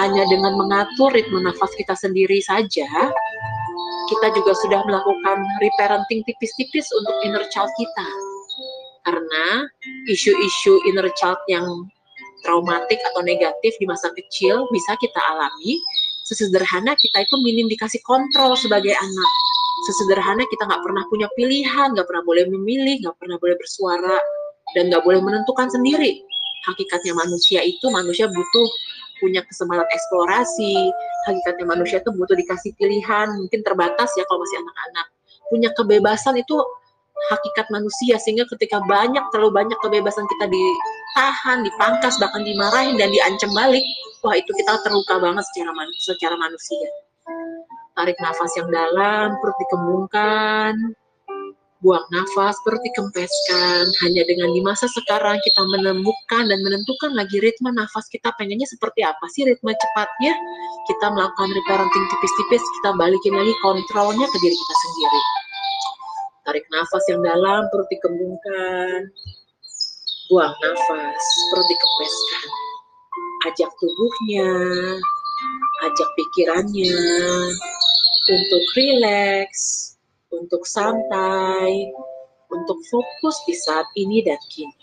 [0.00, 2.88] Hanya dengan mengatur ritme nafas kita sendiri saja,
[4.08, 8.08] kita juga sudah melakukan reparenting tipis-tipis untuk inner child kita.
[9.08, 9.64] Karena
[10.12, 11.64] isu-isu inner child yang
[12.44, 15.80] traumatik atau negatif di masa kecil bisa kita alami
[16.24, 19.32] sesederhana kita itu minim dikasih kontrol sebagai anak.
[19.88, 24.16] Sesederhana kita nggak pernah punya pilihan, nggak pernah boleh memilih, nggak pernah boleh bersuara,
[24.76, 26.20] dan nggak boleh menentukan sendiri
[26.66, 28.68] hakikatnya manusia itu manusia butuh
[29.20, 30.90] punya kesemangat eksplorasi.
[31.28, 35.06] Hakikatnya manusia itu butuh dikasih pilihan mungkin terbatas ya kalau masih anak-anak.
[35.52, 36.56] Punya kebebasan itu
[37.28, 43.52] hakikat manusia sehingga ketika banyak terlalu banyak kebebasan kita ditahan dipangkas bahkan dimarahin dan diancam
[43.52, 43.84] balik
[44.24, 46.88] wah itu kita terluka banget secara man secara manusia.
[47.92, 50.72] Tarik nafas yang dalam perut dikembungkan
[51.80, 53.84] buang nafas, perut dikempeskan.
[54.04, 59.00] Hanya dengan di masa sekarang kita menemukan dan menentukan lagi ritme nafas kita pengennya seperti
[59.00, 60.32] apa sih ritme cepatnya.
[60.88, 65.20] Kita melakukan reparenting tipis-tipis, kita balikin lagi kontrolnya ke diri kita sendiri.
[66.44, 68.98] Tarik nafas yang dalam, perut dikembungkan.
[70.28, 72.48] Buang nafas, perut dikempeskan.
[73.48, 74.52] Ajak tubuhnya,
[75.88, 76.92] ajak pikirannya
[78.28, 79.89] untuk rileks,
[80.30, 81.90] untuk santai,
[82.50, 84.74] untuk fokus di saat ini dan kini.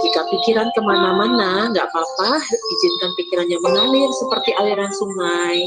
[0.00, 5.60] Jika pikiran ke mana-mana, nggak apa-apa, izinkan pikirannya mengalir seperti aliran sungai,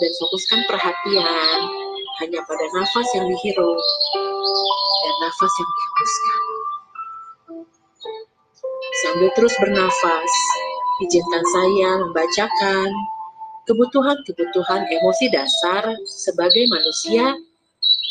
[0.00, 1.58] dan fokuskan perhatian
[2.24, 3.80] hanya pada nafas yang dihirup
[5.00, 6.40] dan nafas yang dihembuskan.
[9.00, 10.32] Sambil terus bernafas,
[11.06, 12.88] izinkan saya membacakan
[13.68, 17.38] kebutuhan-kebutuhan emosi dasar sebagai manusia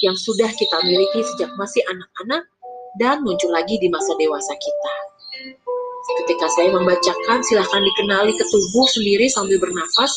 [0.02, 2.44] yang sudah kita miliki sejak masih anak-anak
[2.98, 4.96] dan muncul lagi di masa dewasa kita.
[6.24, 10.10] Ketika saya membacakan, silahkan dikenali ke tubuh sendiri sambil bernafas.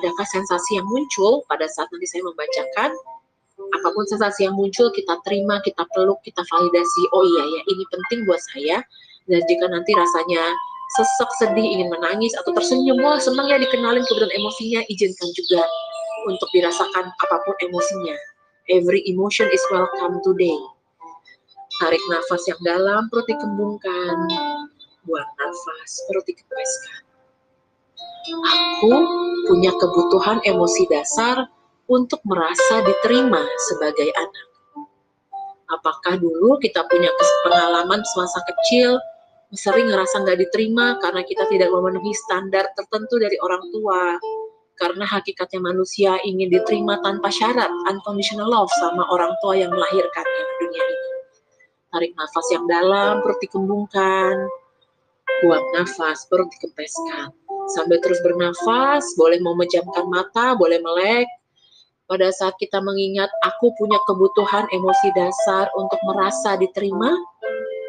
[0.00, 2.90] Adakah sensasi yang muncul pada saat nanti saya membacakan?
[3.80, 7.02] Apa pun sensasi yang muncul, kita terima, kita peluk, kita validasi.
[7.14, 8.82] Oh iya ya, ini penting buat saya.
[9.30, 10.42] Dan jika nanti rasanya
[10.98, 15.62] sesek, sedih, ingin menangis, atau tersenyum, wah senang ya dikenalin kebetulan emosinya, izinkan juga
[16.26, 18.16] untuk dirasakan apa pun emosinya.
[18.70, 20.54] Every emotion is welcome today.
[21.82, 24.14] Tarik nafas yang dalam, perut dikembungkan.
[25.02, 27.02] Buang nafas, perut dikempeskan.
[28.22, 28.94] Aku
[29.50, 31.50] punya kebutuhan emosi dasar
[31.90, 34.46] untuk merasa diterima sebagai anak.
[35.66, 37.10] Apakah dulu kita punya
[37.42, 39.02] pengalaman semasa kecil
[39.50, 44.22] sering ngerasa nggak diterima karena kita tidak memenuhi standar tertentu dari orang tua,
[44.82, 50.54] karena hakikatnya manusia ingin diterima tanpa syarat, unconditional love sama orang tua yang melahirkannya ke
[50.58, 51.10] dunia ini.
[51.94, 54.34] Tarik nafas yang dalam, perut dikembungkan.
[55.46, 57.30] Buang nafas, perut dikempeskan.
[57.78, 61.30] Sambil terus bernafas, boleh memejamkan mata, boleh melek.
[62.10, 67.14] Pada saat kita mengingat, aku punya kebutuhan emosi dasar untuk merasa diterima,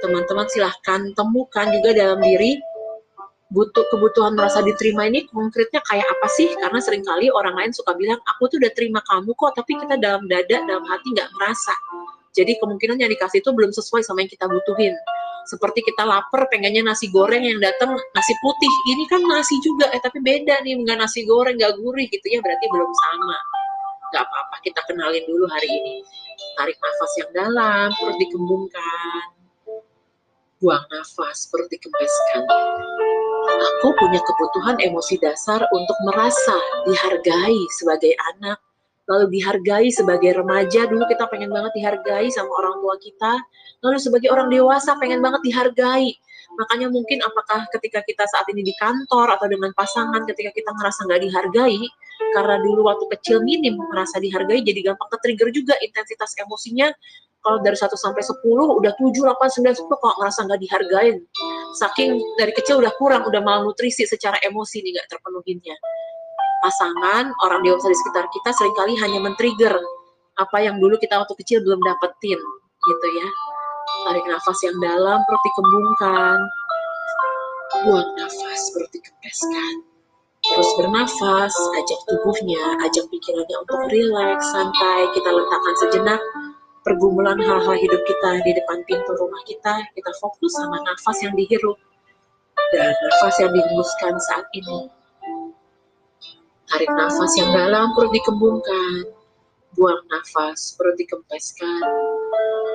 [0.05, 2.61] teman-teman silahkan temukan juga dalam diri
[3.53, 6.49] butuh kebutuhan merasa diterima ini konkretnya kayak apa sih?
[6.57, 9.95] Karena sering kali orang lain suka bilang, aku tuh udah terima kamu kok, tapi kita
[10.01, 11.73] dalam dada, dalam hati nggak merasa.
[12.33, 14.97] Jadi kemungkinan yang dikasih itu belum sesuai sama yang kita butuhin.
[15.45, 18.73] Seperti kita lapar, pengennya nasi goreng yang datang nasi putih.
[18.97, 22.41] Ini kan nasi juga, eh tapi beda nih, nggak nasi goreng, nggak gurih gitu ya,
[22.41, 23.37] berarti belum sama.
[24.09, 25.95] Nggak apa-apa, kita kenalin dulu hari ini.
[26.57, 29.25] Tarik nafas yang dalam, perut dikembungkan.
[30.57, 32.41] Buang nafas, perut dikempeskan
[33.43, 36.55] aku punya kebutuhan emosi dasar untuk merasa
[36.87, 38.59] dihargai sebagai anak,
[39.11, 40.87] lalu dihargai sebagai remaja.
[40.87, 43.33] Dulu kita pengen banget dihargai sama orang tua kita,
[43.83, 46.15] lalu sebagai orang dewasa pengen banget dihargai.
[46.53, 51.09] Makanya mungkin apakah ketika kita saat ini di kantor atau dengan pasangan ketika kita ngerasa
[51.09, 51.81] nggak dihargai,
[52.37, 56.93] karena dulu waktu kecil minim merasa dihargai, jadi gampang ke-trigger juga intensitas emosinya
[57.43, 58.39] kalau dari 1 sampai 10
[58.79, 61.17] udah 7, 8, 9, 10 kok ngerasa nggak dihargain.
[61.73, 65.75] Saking dari kecil udah kurang, udah malnutrisi secara emosi nih nggak terpenuhinya.
[66.63, 69.75] Pasangan, orang dewasa di sekitar kita sering kali hanya men-trigger
[70.39, 72.39] apa yang dulu kita waktu kecil belum dapetin
[72.83, 73.27] gitu ya.
[74.07, 76.37] Tarik nafas yang dalam, perut dikembungkan.
[77.83, 79.73] Buang nafas, perut dikempeskan.
[80.43, 86.21] Terus bernafas, ajak tubuhnya, ajak pikirannya untuk rileks, santai, kita letakkan sejenak
[86.83, 91.79] pergumulan hal-hal hidup kita di depan pintu rumah kita, kita fokus sama nafas yang dihirup
[92.75, 94.91] dan nafas yang dihembuskan saat ini.
[96.67, 99.09] Tarik nafas yang dalam, perut dikembungkan.
[99.73, 101.81] Buang nafas, perut dikempeskan.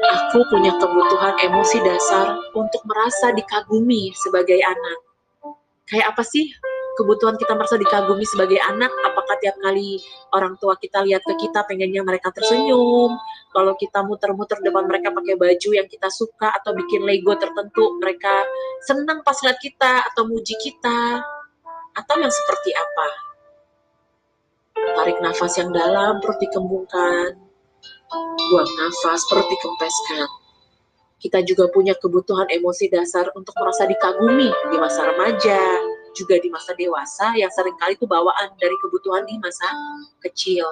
[0.09, 4.99] Aku punya kebutuhan emosi dasar untuk merasa dikagumi sebagai anak.
[5.89, 6.53] Kayak apa sih
[6.99, 10.03] kebutuhan kita merasa dikagumi sebagai anak, apakah tiap kali
[10.35, 13.15] orang tua kita lihat ke kita pengennya mereka tersenyum,
[13.55, 18.43] kalau kita muter-muter depan mereka pakai baju yang kita suka atau bikin Lego tertentu, mereka
[18.83, 21.23] senang pas lihat kita atau muji kita,
[21.95, 23.09] atau yang seperti apa?
[24.99, 27.39] Tarik nafas yang dalam, perut dikembungkan.
[28.51, 30.27] Buang nafas, perut dikempeskan.
[31.19, 35.59] Kita juga punya kebutuhan emosi dasar untuk merasa dikagumi di masa remaja,
[36.17, 39.69] juga di masa dewasa yang sering kali itu bawaan dari kebutuhan di masa
[40.25, 40.65] kecil.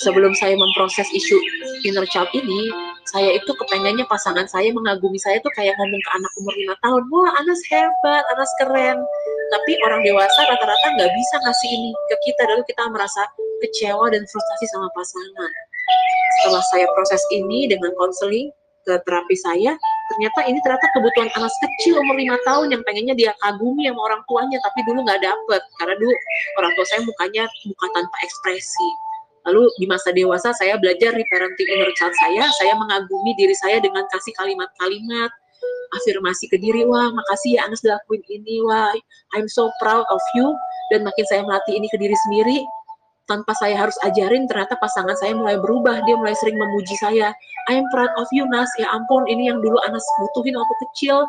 [0.00, 1.36] Sebelum saya memproses isu
[1.84, 2.72] inner child ini,
[3.12, 7.02] saya itu kepengennya pasangan saya mengagumi saya tuh kayak ngomong ke anak umur lima tahun,
[7.12, 8.98] wah Anas hebat, Anas keren.
[9.52, 13.22] Tapi orang dewasa rata-rata nggak bisa ngasih ini ke kita, lalu kita merasa
[13.60, 15.52] kecewa dan frustasi sama pasangan.
[16.40, 18.48] Setelah saya proses ini dengan konseling
[18.88, 19.76] ke terapi saya,
[20.12, 24.20] ternyata ini ternyata kebutuhan anak kecil umur lima tahun yang pengennya dia kagumi sama orang
[24.28, 25.62] tuanya tapi dulu nggak dapet.
[25.80, 26.12] Karena dulu
[26.60, 28.88] orang tua saya mukanya muka tanpa ekspresi.
[29.42, 33.80] Lalu di masa dewasa saya belajar di parenting inner child saya saya mengagumi diri saya
[33.80, 35.30] dengan kasih kalimat-kalimat.
[35.92, 38.62] Afirmasi ke diri wah makasih ya Anas udah lakuin ini.
[38.62, 38.92] Wah
[39.34, 40.46] I'm so proud of you.
[40.94, 42.60] Dan makin saya melatih ini ke diri sendiri
[43.30, 47.30] tanpa saya harus ajarin ternyata pasangan saya mulai berubah dia mulai sering memuji saya.
[47.70, 48.68] I am proud of you Nas.
[48.78, 51.26] Ya ampun ini yang dulu Anas butuhin waktu kecil.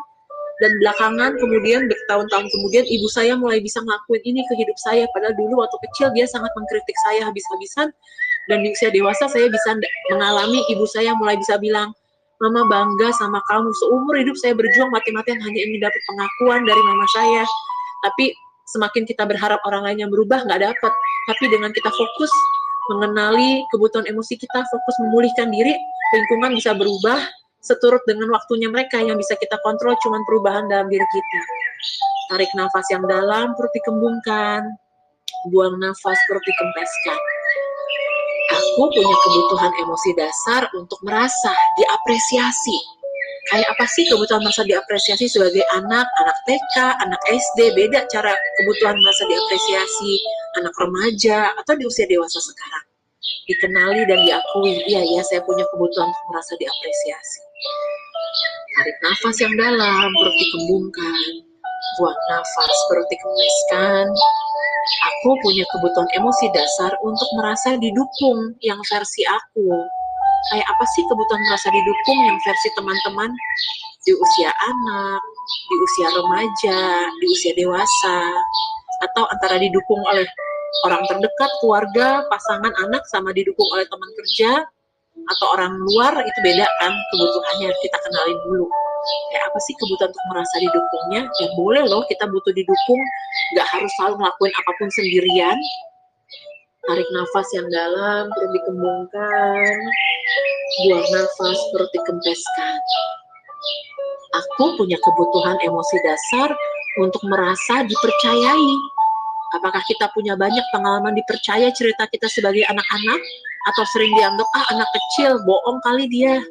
[0.62, 5.06] Dan belakangan kemudian bertahun-tahun kemudian ibu saya mulai bisa ngelakuin ini ke hidup saya.
[5.10, 7.90] Padahal dulu waktu kecil dia sangat mengkritik saya habis-habisan.
[8.46, 9.74] Dan di usia dewasa saya bisa
[10.12, 11.90] mengalami ibu saya mulai bisa bilang
[12.42, 13.70] Mama bangga sama kamu.
[13.78, 17.46] Seumur hidup saya berjuang mati-matian hanya ingin dapat pengakuan dari mama saya.
[18.04, 18.34] Tapi
[18.74, 20.92] semakin kita berharap orang lain yang berubah nggak dapat
[21.24, 22.32] tapi dengan kita fokus
[22.92, 25.72] mengenali kebutuhan emosi kita, fokus memulihkan diri,
[26.12, 27.16] lingkungan bisa berubah
[27.64, 31.40] seturut dengan waktunya mereka yang bisa kita kontrol cuman perubahan dalam diri kita.
[32.28, 34.68] Tarik nafas yang dalam, perut dikembungkan.
[35.52, 37.20] Buang nafas, perut dikempeskan.
[38.52, 42.76] Aku punya kebutuhan emosi dasar untuk merasa diapresiasi
[43.52, 48.96] kayak apa sih kebutuhan merasa diapresiasi sebagai anak, anak TK, anak SD, beda cara kebutuhan
[48.96, 50.12] merasa diapresiasi
[50.60, 52.86] anak remaja atau di usia dewasa sekarang.
[53.44, 57.40] Dikenali dan diakui, iya ya saya punya kebutuhan untuk merasa diapresiasi.
[58.74, 61.24] Tarik nafas yang dalam, perut dikembungkan.
[62.00, 64.06] Buang nafas, perut dikemeskan.
[64.84, 69.68] Aku punya kebutuhan emosi dasar untuk merasa didukung yang versi aku.
[70.52, 73.30] Kayak apa sih kebutuhan merasa didukung yang versi teman-teman
[74.04, 76.80] di usia anak, di usia remaja,
[77.16, 78.20] di usia dewasa,
[79.02, 80.26] atau antara didukung oleh
[80.86, 84.66] orang terdekat, keluarga, pasangan, anak, sama didukung oleh teman kerja,
[85.14, 88.66] atau orang luar, itu beda kan kebutuhannya kita kenalin dulu.
[89.30, 91.22] Kayak apa sih kebutuhan untuk merasa didukungnya?
[91.28, 93.02] Ya boleh loh kita butuh didukung.
[93.54, 95.58] Nggak harus selalu ngelakuin apa pun sendirian.
[96.84, 99.76] Tarik nafas yang dalam terus dikembangkan.
[100.84, 102.76] Buang nafas perut dikempeskan.
[104.34, 106.50] Aku punya kebutuhan emosi dasar
[107.00, 108.70] untuk merasa dipercayai
[109.54, 113.20] apakah kita punya banyak pengalaman dipercaya cerita kita sebagai anak-anak
[113.72, 116.42] atau sering dianggap ah anak kecil bohong kali dia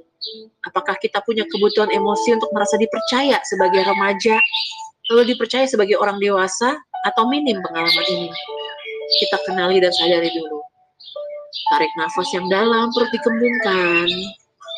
[0.64, 4.40] Apakah kita punya kebutuhan emosi untuk merasa dipercaya sebagai remaja,
[5.12, 8.32] lalu dipercaya sebagai orang dewasa, atau minim pengalaman ini?
[9.20, 10.64] Kita kenali dan sadari dulu.
[11.76, 14.08] Tarik nafas yang dalam, perut dikembungkan.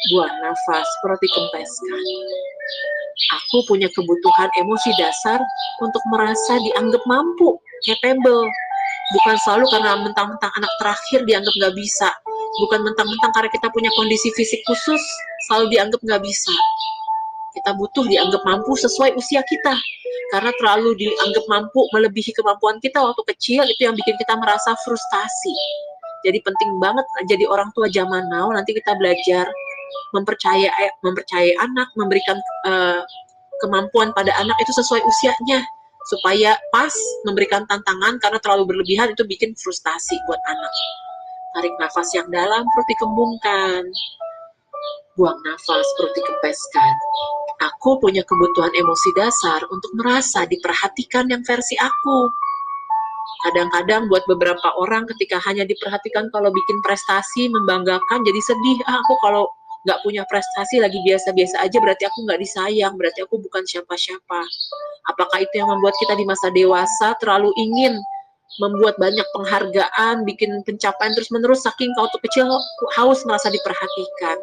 [0.09, 2.03] Buang nafas, perut dikempeskan.
[3.15, 5.39] Aku punya kebutuhan emosi dasar
[5.79, 7.55] untuk merasa dianggap mampu,
[7.87, 8.43] capable.
[9.15, 12.09] Bukan selalu karena mentang-mentang anak terakhir dianggap nggak bisa,
[12.65, 14.99] bukan mentang-mentang karena kita punya kondisi fisik khusus
[15.47, 16.55] selalu dianggap nggak bisa.
[17.55, 19.75] Kita butuh dianggap mampu sesuai usia kita.
[20.33, 25.55] Karena terlalu dianggap mampu melebihi kemampuan kita waktu kecil itu yang bikin kita merasa frustasi.
[26.25, 29.45] Jadi penting banget jadi orang tua zaman now nanti kita belajar
[30.13, 30.69] mempercaya
[31.03, 33.01] mempercayai anak memberikan uh,
[33.63, 35.63] kemampuan pada anak itu sesuai usianya
[36.05, 36.93] supaya pas
[37.25, 40.73] memberikan tantangan karena terlalu berlebihan itu bikin frustasi buat anak
[41.55, 43.79] Tarik nafas yang dalam, perut dikembungkan.
[45.15, 46.93] Buang nafas, perut dikempeskan.
[47.71, 52.27] Aku punya kebutuhan emosi dasar untuk merasa diperhatikan yang versi aku.
[53.47, 58.77] Kadang-kadang buat beberapa orang ketika hanya diperhatikan kalau bikin prestasi membanggakan jadi sedih.
[58.91, 59.47] Ah, aku kalau
[59.85, 64.41] nggak punya prestasi lagi biasa-biasa aja berarti aku nggak disayang, berarti aku bukan siapa-siapa.
[65.13, 67.93] Apakah itu yang membuat kita di masa dewasa terlalu ingin
[68.57, 72.47] membuat banyak penghargaan, bikin pencapaian terus-menerus saking kau tuh kecil
[72.97, 74.37] haus merasa diperhatikan.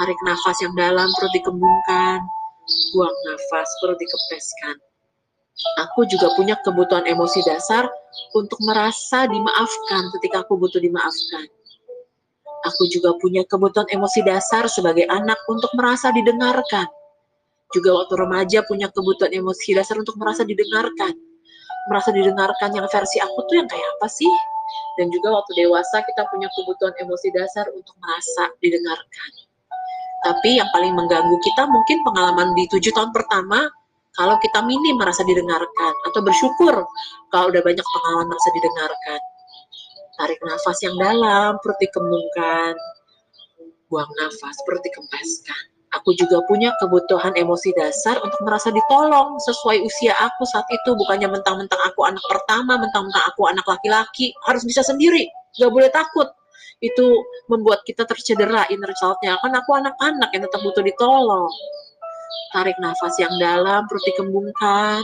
[0.00, 2.18] Tarik nafas yang dalam, perut dikembungkan.
[2.96, 4.76] Buang nafas, perut dikempeskan.
[5.88, 7.84] Aku juga punya kebutuhan emosi dasar
[8.32, 11.46] untuk merasa dimaafkan ketika aku butuh dimaafkan.
[12.60, 16.84] Aku juga punya kebutuhan emosi dasar sebagai anak untuk merasa didengarkan.
[17.72, 21.16] Juga waktu remaja punya kebutuhan emosi dasar untuk merasa didengarkan.
[21.88, 24.28] Merasa didengarkan yang versi aku tuh yang kayak apa sih?
[25.00, 29.30] Dan juga waktu dewasa kita punya kebutuhan emosi dasar untuk merasa didengarkan.
[30.20, 33.72] Tapi yang paling mengganggu kita mungkin pengalaman di tujuh tahun pertama
[34.12, 36.74] kalau kita minim merasa didengarkan atau bersyukur
[37.32, 39.20] kalau udah banyak pengalaman merasa didengarkan
[40.20, 42.76] tarik nafas yang dalam perut dikembungkan
[43.88, 50.14] buang nafas perut dikempeskan Aku juga punya kebutuhan emosi dasar untuk merasa ditolong sesuai usia
[50.22, 50.94] aku saat itu.
[50.94, 55.26] Bukannya mentang-mentang aku anak pertama, mentang-mentang aku anak laki-laki, harus bisa sendiri.
[55.58, 56.30] Gak boleh takut.
[56.78, 59.34] Itu membuat kita tercedera inner child-nya.
[59.42, 61.50] Kan aku anak-anak yang tetap butuh ditolong.
[62.54, 65.02] Tarik nafas yang dalam, perut dikembungkan.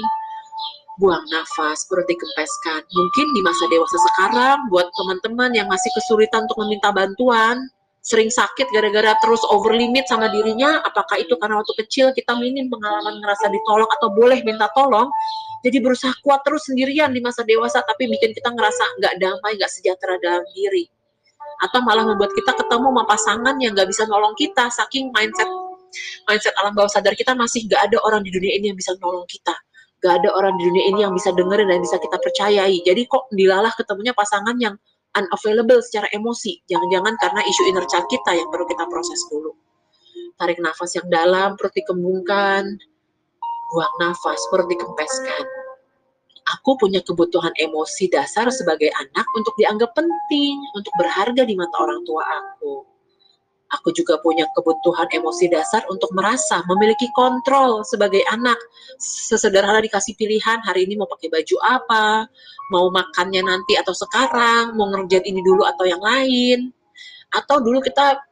[0.96, 2.80] Buang nafas, perut dikempeskan.
[2.88, 7.60] Mungkin di masa dewasa sekarang, buat teman-teman yang masih kesulitan untuk meminta bantuan,
[8.06, 12.70] sering sakit gara-gara terus over limit sama dirinya, apakah itu karena waktu kecil kita minim
[12.70, 15.10] pengalaman ngerasa ditolong atau boleh minta tolong,
[15.66, 19.72] jadi berusaha kuat terus sendirian di masa dewasa tapi bikin kita ngerasa nggak damai, nggak
[19.74, 20.86] sejahtera dalam diri.
[21.66, 25.50] Atau malah membuat kita ketemu sama pasangan yang nggak bisa nolong kita, saking mindset
[26.30, 29.26] mindset alam bawah sadar kita masih nggak ada orang di dunia ini yang bisa nolong
[29.26, 29.65] kita.
[30.04, 32.84] Gak ada orang di dunia ini yang bisa dengerin dan bisa kita percayai.
[32.84, 34.76] Jadi kok dilalah ketemunya pasangan yang
[35.16, 36.60] unavailable secara emosi.
[36.68, 39.56] Jangan-jangan karena isu inner child kita yang perlu kita proses dulu.
[40.36, 42.68] Tarik nafas yang dalam, perut dikembungkan.
[43.72, 45.44] Buang nafas, perut dikempeskan.
[46.60, 52.06] Aku punya kebutuhan emosi dasar sebagai anak untuk dianggap penting, untuk berharga di mata orang
[52.06, 52.95] tua aku.
[53.66, 58.54] Aku juga punya kebutuhan emosi dasar untuk merasa memiliki kontrol sebagai anak.
[59.02, 62.30] Sesederhana dikasih pilihan, hari ini mau pakai baju apa,
[62.70, 66.70] mau makannya nanti atau sekarang, mau ngerjain ini dulu atau yang lain.
[67.34, 68.22] Atau dulu kita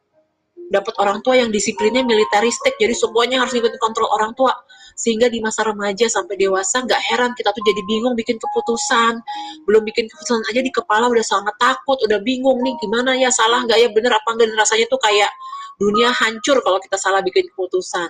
[0.71, 4.55] dapat orang tua yang disiplinnya militaristik, jadi semuanya harus ngikutin kontrol orang tua
[4.95, 9.19] sehingga di masa remaja sampai dewasa nggak heran kita tuh jadi bingung bikin keputusan.
[9.67, 13.61] Belum bikin keputusan aja di kepala udah sangat takut udah bingung nih gimana ya salah
[13.67, 15.29] nggak ya bener apa enggak rasanya tuh kayak
[15.75, 18.09] dunia hancur kalau kita salah bikin keputusan.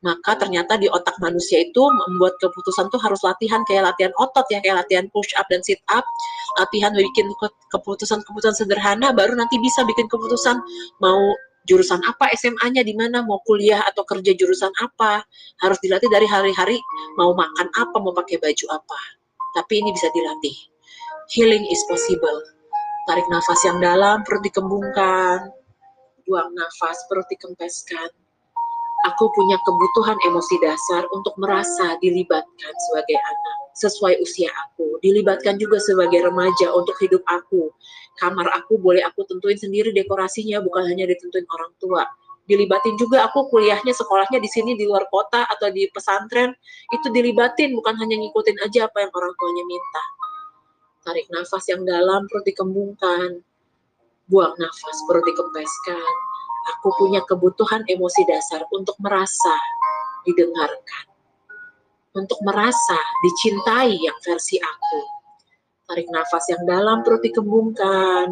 [0.00, 4.64] Maka ternyata di otak manusia itu membuat keputusan tuh harus latihan kayak latihan otot ya
[4.64, 6.06] kayak latihan push up dan sit up.
[6.56, 7.28] Latihan bikin
[7.68, 10.56] keputusan-keputusan sederhana baru nanti bisa bikin keputusan
[11.04, 11.20] mau
[11.68, 15.24] jurusan apa SMA-nya di mana mau kuliah atau kerja jurusan apa.
[15.60, 16.78] Harus dilatih dari hari-hari
[17.20, 19.00] mau makan apa mau pakai baju apa.
[19.58, 20.56] Tapi ini bisa dilatih.
[21.34, 22.38] Healing is possible.
[23.10, 25.50] Tarik nafas yang dalam perut dikembungkan.
[26.26, 28.10] Buang nafas perut dikempeskan.
[29.08, 35.80] Aku punya kebutuhan emosi dasar untuk merasa dilibatkan sebagai anak sesuai usia aku, dilibatkan juga
[35.80, 37.72] sebagai remaja untuk hidup aku.
[38.18, 42.02] Kamar aku boleh aku tentuin sendiri dekorasinya, bukan hanya ditentuin orang tua.
[42.48, 46.50] Dilibatin juga aku kuliahnya, sekolahnya di sini di luar kota atau di pesantren,
[46.90, 50.04] itu dilibatin, bukan hanya ngikutin aja apa yang orang tuanya minta.
[51.06, 53.40] Tarik nafas yang dalam, perut dikembungkan.
[54.26, 56.12] Buang nafas, perut dikempeskan
[56.76, 59.56] Aku punya kebutuhan emosi dasar untuk merasa
[60.28, 61.04] didengarkan,
[62.12, 65.00] untuk merasa dicintai yang versi aku.
[65.90, 68.30] Tarik nafas yang dalam, perut dikembungkan.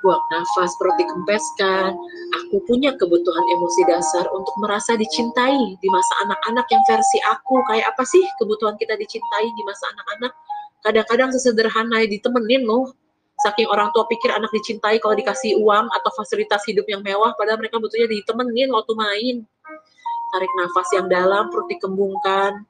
[0.00, 1.92] Buang nafas, perut dikempeskan.
[2.40, 7.60] Aku punya kebutuhan emosi dasar untuk merasa dicintai di masa anak-anak yang versi aku.
[7.68, 10.32] Kayak apa sih kebutuhan kita dicintai di masa anak-anak?
[10.80, 12.96] Kadang-kadang sesederhana ditemenin loh
[13.44, 17.60] saking orang tua pikir anak dicintai kalau dikasih uang atau fasilitas hidup yang mewah padahal
[17.60, 19.36] mereka butuhnya ditemenin waktu main
[20.32, 22.64] tarik nafas yang dalam perut dikembungkan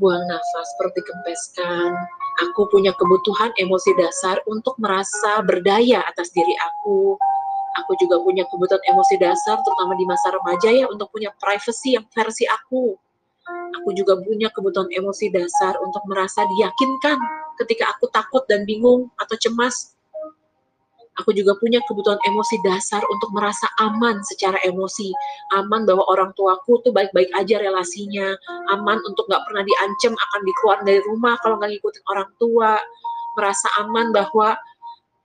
[0.00, 1.90] buang nafas perut dikempeskan
[2.38, 7.18] aku punya kebutuhan emosi dasar untuk merasa berdaya atas diri aku
[7.78, 12.06] aku juga punya kebutuhan emosi dasar terutama di masa remaja ya untuk punya privacy yang
[12.14, 12.98] versi aku
[13.78, 17.18] aku juga punya kebutuhan emosi dasar untuk merasa diyakinkan
[17.58, 19.97] ketika aku takut dan bingung atau cemas.
[21.24, 25.10] Aku juga punya kebutuhan emosi dasar untuk merasa aman secara emosi.
[25.58, 28.38] Aman bahwa orang tuaku tuh baik-baik aja relasinya.
[28.70, 32.78] Aman untuk nggak pernah diancam akan dikeluar dari rumah kalau nggak ngikutin orang tua.
[33.34, 34.54] Merasa aman bahwa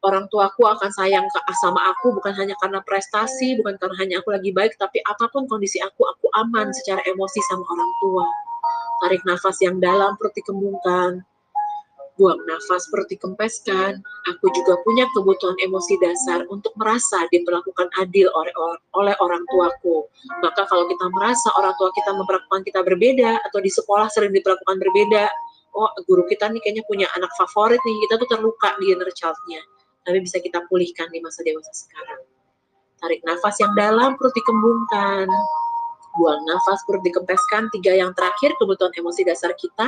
[0.03, 1.25] orang tuaku akan sayang
[1.63, 5.47] sama aku bukan hanya karena prestasi, bukan karena hanya aku lagi baik, tapi apa pun
[5.47, 8.25] kondisi aku, aku aman secara emosi sama orang tua.
[9.05, 11.23] Tarik nafas yang dalam, perut dikembungkan
[12.13, 13.97] buang nafas seperti kempeskan,
[14.29, 18.53] aku juga punya kebutuhan emosi dasar untuk merasa diperlakukan adil oleh,
[18.93, 20.05] oleh orang tuaku.
[20.45, 24.77] Maka kalau kita merasa orang tua kita memperlakukan kita berbeda, atau di sekolah sering diperlakukan
[24.77, 25.25] berbeda,
[25.73, 29.61] oh guru kita nih kayaknya punya anak favorit nih, kita tuh terluka di inner child-nya.
[30.03, 32.21] Tapi bisa kita pulihkan di masa dewasa sekarang.
[33.01, 35.25] Tarik nafas yang dalam, perut dikembungkan.
[36.13, 37.73] Buang nafas, perut dikempeskan.
[37.73, 39.87] Tiga yang terakhir, kebutuhan emosi dasar kita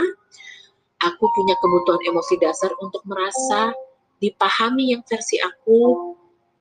[1.03, 3.75] aku punya kebutuhan emosi dasar untuk merasa
[4.23, 6.13] dipahami yang versi aku.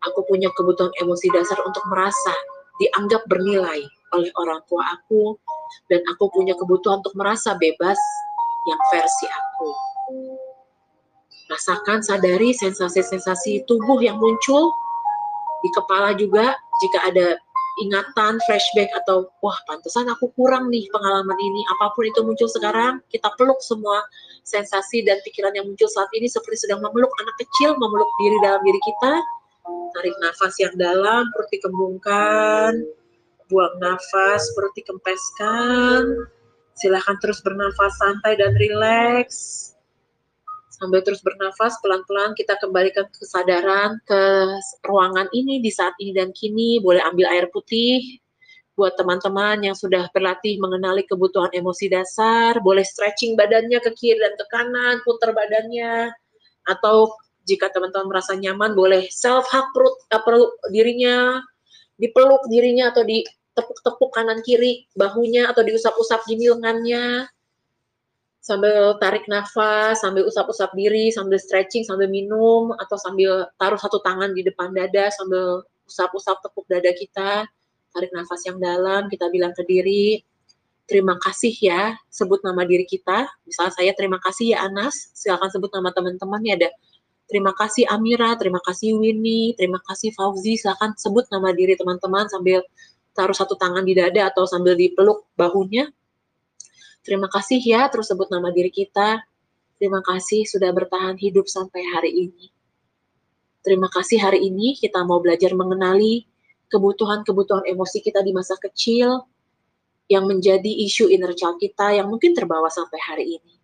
[0.04, 2.34] Aku punya kebutuhan emosi dasar untuk merasa
[2.82, 3.80] dianggap bernilai
[4.12, 5.38] oleh orang tua aku.
[5.88, 7.98] Dan aku punya kebutuhan untuk merasa bebas
[8.68, 9.70] yang versi aku.
[11.50, 14.72] Rasakan, sadari sensasi-sensasi tubuh yang muncul
[15.64, 17.36] di kepala juga jika ada
[17.82, 21.62] ingatan, flashback atau wah pantesan aku kurang nih pengalaman ini.
[21.78, 24.02] Apa pun itu muncul sekarang, kita peluk semua
[24.46, 28.62] sensasi dan pikiran yang muncul saat ini seperti sedang memeluk anak kecil, memeluk diri dalam
[28.62, 29.12] diri kita.
[29.94, 32.72] Tarik nafas yang dalam, perut dikembungkan.
[33.50, 36.02] Buang nafas, perut dikempeskan.
[36.74, 39.73] Silahkan terus bernafas santai dan rileks
[40.74, 44.22] sambil terus bernafas pelan-pelan kita kembalikan kesadaran ke
[44.82, 46.82] ruangan ini di saat ini dan kini.
[46.82, 48.18] Boleh ambil air putih
[48.74, 52.58] buat teman-teman yang sudah berlatih mengenali kebutuhan emosi dasar.
[52.58, 56.10] Boleh stretching badannya ke kiri dan ke kanan putar badannya.
[56.66, 57.14] Atau
[57.46, 61.38] jika teman-teman merasa nyaman boleh self hug perut uh, perut dirinya
[62.00, 67.28] dipeluk dirinya atau ditepuk-tepuk kanan kiri bahunya atau diusap-usap gini lengannya
[68.44, 74.36] sambil tarik nafas, sambil usap-usap diri, sambil stretching, sambil minum, atau sambil taruh satu tangan
[74.36, 77.48] di depan dada, sambil usap-usap tepuk dada kita,
[77.96, 80.20] tarik nafas yang dalam, kita bilang ke diri,
[80.84, 85.72] terima kasih ya, sebut nama diri kita, misalnya saya terima kasih ya Anas, silakan sebut
[85.72, 86.68] nama teman-teman ya ada
[87.24, 92.60] terima kasih Amira, terima kasih Winnie, terima kasih Fauzi, silakan sebut nama diri teman-teman sambil
[93.16, 95.88] taruh satu tangan di dada atau sambil dipeluk bahunya,
[97.04, 99.20] Terima kasih ya, terus sebut nama diri kita.
[99.76, 102.48] Terima kasih sudah bertahan hidup sampai hari ini.
[103.60, 106.24] Terima kasih hari ini kita mau belajar mengenali
[106.72, 109.28] kebutuhan-kebutuhan emosi kita di masa kecil
[110.08, 113.54] yang menjadi isu inner child kita yang mungkin terbawa sampai hari ini.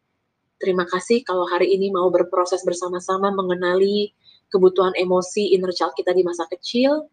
[0.60, 4.12] Terima kasih kalau hari ini mau berproses bersama-sama mengenali
[4.52, 7.08] kebutuhan emosi inner child kita di masa kecil.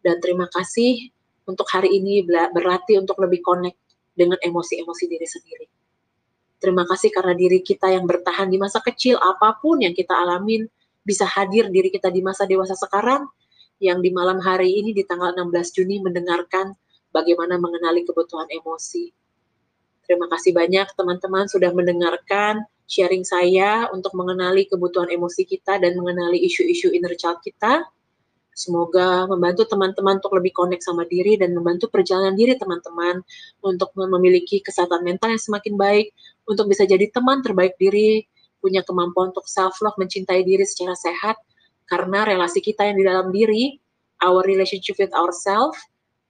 [0.00, 1.12] Dan terima kasih
[1.44, 3.76] untuk hari ini berlatih untuk lebih connect
[4.14, 5.66] dengan emosi-emosi diri sendiri.
[6.60, 10.68] Terima kasih karena diri kita yang bertahan di masa kecil, apa pun yang kita alamin,
[11.00, 13.24] bisa hadir diri kita di masa dewasa sekarang,
[13.80, 16.76] yang di malam hari ini di tanggal 16 Juni mendengarkan
[17.16, 19.08] bagaimana mengenali kebutuhan emosi.
[20.04, 26.42] Terima kasih banyak teman-teman sudah mendengarkan sharing saya untuk mengenali kebutuhan emosi kita dan mengenali
[26.44, 27.88] isu-isu inner child kita.
[28.60, 33.24] Semoga membantu teman-teman untuk lebih connect sama diri dan membantu perjalanan diri teman-teman
[33.64, 36.12] untuk memiliki kesehatan mental yang semakin baik,
[36.44, 38.28] untuk bisa jadi teman terbaik diri,
[38.60, 41.40] punya kemampuan untuk self love, mencintai diri secara sehat,
[41.88, 43.80] karena relasi kita yang di dalam diri,
[44.20, 45.80] our relationship with ourselves,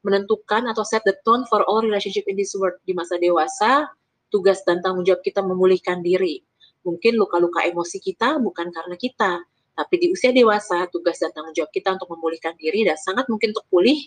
[0.07, 3.91] menentukan atau set the tone for all relationship in this world di masa dewasa,
[4.31, 6.47] tugas dan tanggung jawab kita memulihkan diri.
[6.87, 9.43] Mungkin luka-luka emosi kita bukan karena kita,
[9.75, 13.55] tapi di usia dewasa, tugas dan tanggung jawab kita untuk memulihkan diri dan sangat mungkin
[13.55, 13.99] untuk pulih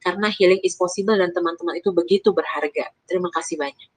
[0.00, 2.88] karena healing is possible dan teman-teman itu begitu berharga.
[3.04, 3.90] Terima kasih banyak.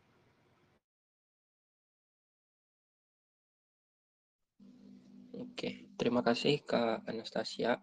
[5.33, 7.79] Oke, terima kasih Kak Anastasia.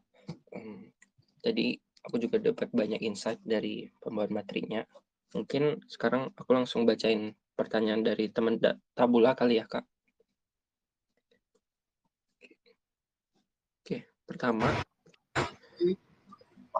[0.53, 0.93] Um,
[1.41, 4.83] tadi aku juga dapat banyak insight dari pembahasan materinya.
[5.33, 8.59] Mungkin sekarang aku langsung bacain pertanyaan dari teman
[8.97, 9.85] Tabula kali ya Kak.
[14.31, 14.71] Pertama,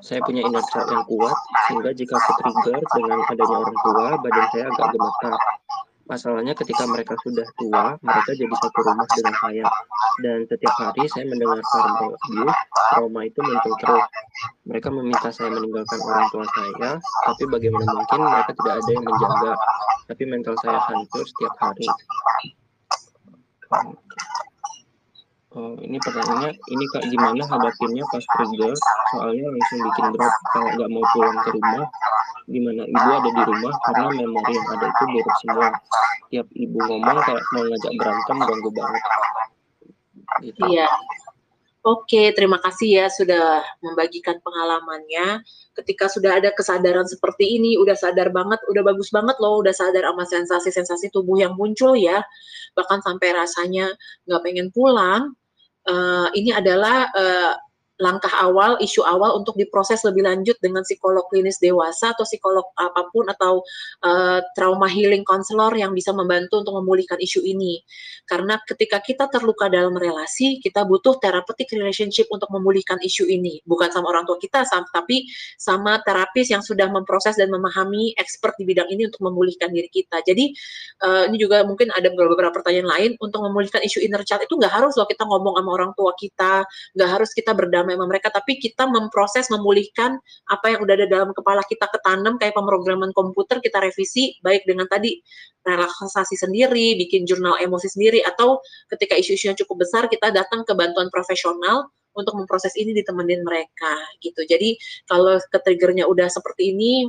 [0.07, 1.35] saya punya inner child yang kuat,
[1.67, 5.35] sehingga jika aku trigger dengan adanya orang tua, badan saya agak gemetar.
[6.07, 9.67] Masalahnya ketika mereka sudah tua, mereka jadi satu rumah dengan saya.
[10.23, 12.55] Dan setiap hari saya mendengar verbal abuse,
[12.95, 14.07] trauma itu muncul terus.
[14.71, 19.53] Mereka meminta saya meninggalkan orang tua saya, tapi bagaimana mungkin mereka tidak ada yang menjaga.
[20.07, 21.87] Tapi mental saya hancur setiap hari.
[25.51, 28.71] Oh, ini pertanyaannya, ini kak gimana hadapinnya pas trigger?
[29.11, 31.87] Soalnya langsung bikin drop kalau nggak mau pulang ke rumah.
[32.47, 35.69] Gimana ibu ada di rumah karena memori yang ada itu buruk semua.
[36.31, 39.03] Tiap ibu ngomong kayak mau ngajak berantem ganggu banget.
[40.39, 40.63] Gitu.
[40.71, 40.87] Iya.
[41.81, 45.43] Oke, terima kasih ya sudah membagikan pengalamannya.
[45.75, 50.05] Ketika sudah ada kesadaran seperti ini, udah sadar banget, udah bagus banget loh, udah sadar
[50.05, 52.21] sama sensasi-sensasi tubuh yang muncul ya.
[52.77, 53.97] Bahkan sampai rasanya
[54.29, 55.33] nggak pengen pulang,
[55.89, 57.55] uh, ini adalah uh,
[58.01, 63.07] langkah awal, isu awal untuk diproses lebih lanjut dengan psikolog klinis dewasa atau psikolog apa
[63.13, 63.61] pun atau
[64.03, 67.85] uh, trauma healing counselor yang bisa membantu untuk memulihkan isu ini.
[68.25, 73.61] Karena ketika kita terluka dalam relasi, kita butuh therapeutic relationship untuk memulihkan isu ini.
[73.67, 75.27] Bukan sama orang tua kita, tapi
[75.61, 80.23] sama terapis yang sudah memproses dan memahami expert di bidang ini untuk memulihkan diri kita.
[80.23, 80.55] Jadi
[81.05, 84.73] uh, ini juga mungkin ada beberapa pertanyaan lain untuk memulihkan isu inner child itu nggak
[84.73, 88.61] harus loh kita ngomong sama orang tua kita, nggak harus kita berdamai sama mereka tapi
[88.61, 90.19] kita memproses memulihkan
[90.51, 94.87] apa yang udah ada dalam kepala kita ketanam kayak pemrograman komputer kita revisi baik dengan
[94.87, 95.19] tadi
[95.65, 100.73] relaksasi sendiri bikin jurnal emosi sendiri atau ketika isu-isu yang cukup besar kita datang ke
[100.73, 104.43] bantuan profesional untuk memproses ini ditemenin mereka gitu.
[104.43, 104.75] Jadi
[105.07, 107.07] kalau ke triggernya udah seperti ini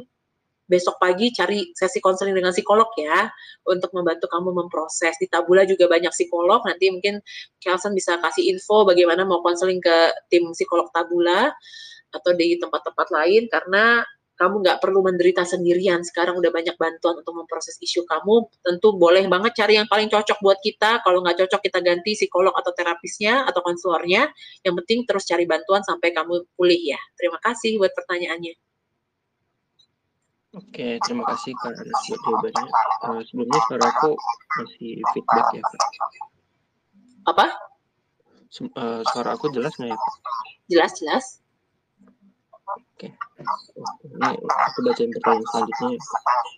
[0.72, 3.28] besok pagi cari sesi konseling dengan psikolog ya
[3.67, 5.19] untuk membantu kamu memproses.
[5.19, 6.63] Di Tabula juga banyak psikolog.
[6.63, 7.19] Nanti mungkin
[7.59, 11.51] Kelson bisa kasih info bagaimana mau konseling ke tim psikolog Tabula
[12.15, 14.03] atau di tempat-tempat lain karena
[14.41, 16.01] kamu nggak perlu menderita sendirian.
[16.01, 18.49] Sekarang udah banyak bantuan untuk memproses isu kamu.
[18.65, 21.05] Tentu boleh banget cari yang paling cocok buat kita.
[21.05, 24.34] Kalau nggak cocok kita ganti psikolog atau terapisnya atau konselornya.
[24.65, 27.01] Yang penting terus cari bantuan sampai kamu pulih ya.
[27.13, 28.70] Terima kasih buat pertanyaannya.
[30.52, 32.68] Oke, terima kasih Kak Anas buat jawabannya.
[33.08, 34.12] Uh, sebelumnya suara aku
[34.60, 35.82] masih feedback ya Kak?
[37.32, 37.45] Apa?
[38.52, 40.16] Sem uh, suara aku jelas nggak ya Kak?
[40.68, 41.26] Jelas, jelas.
[42.68, 43.16] Oke,
[44.12, 46.02] ini aku bacain pertanyaan selanjutnya ya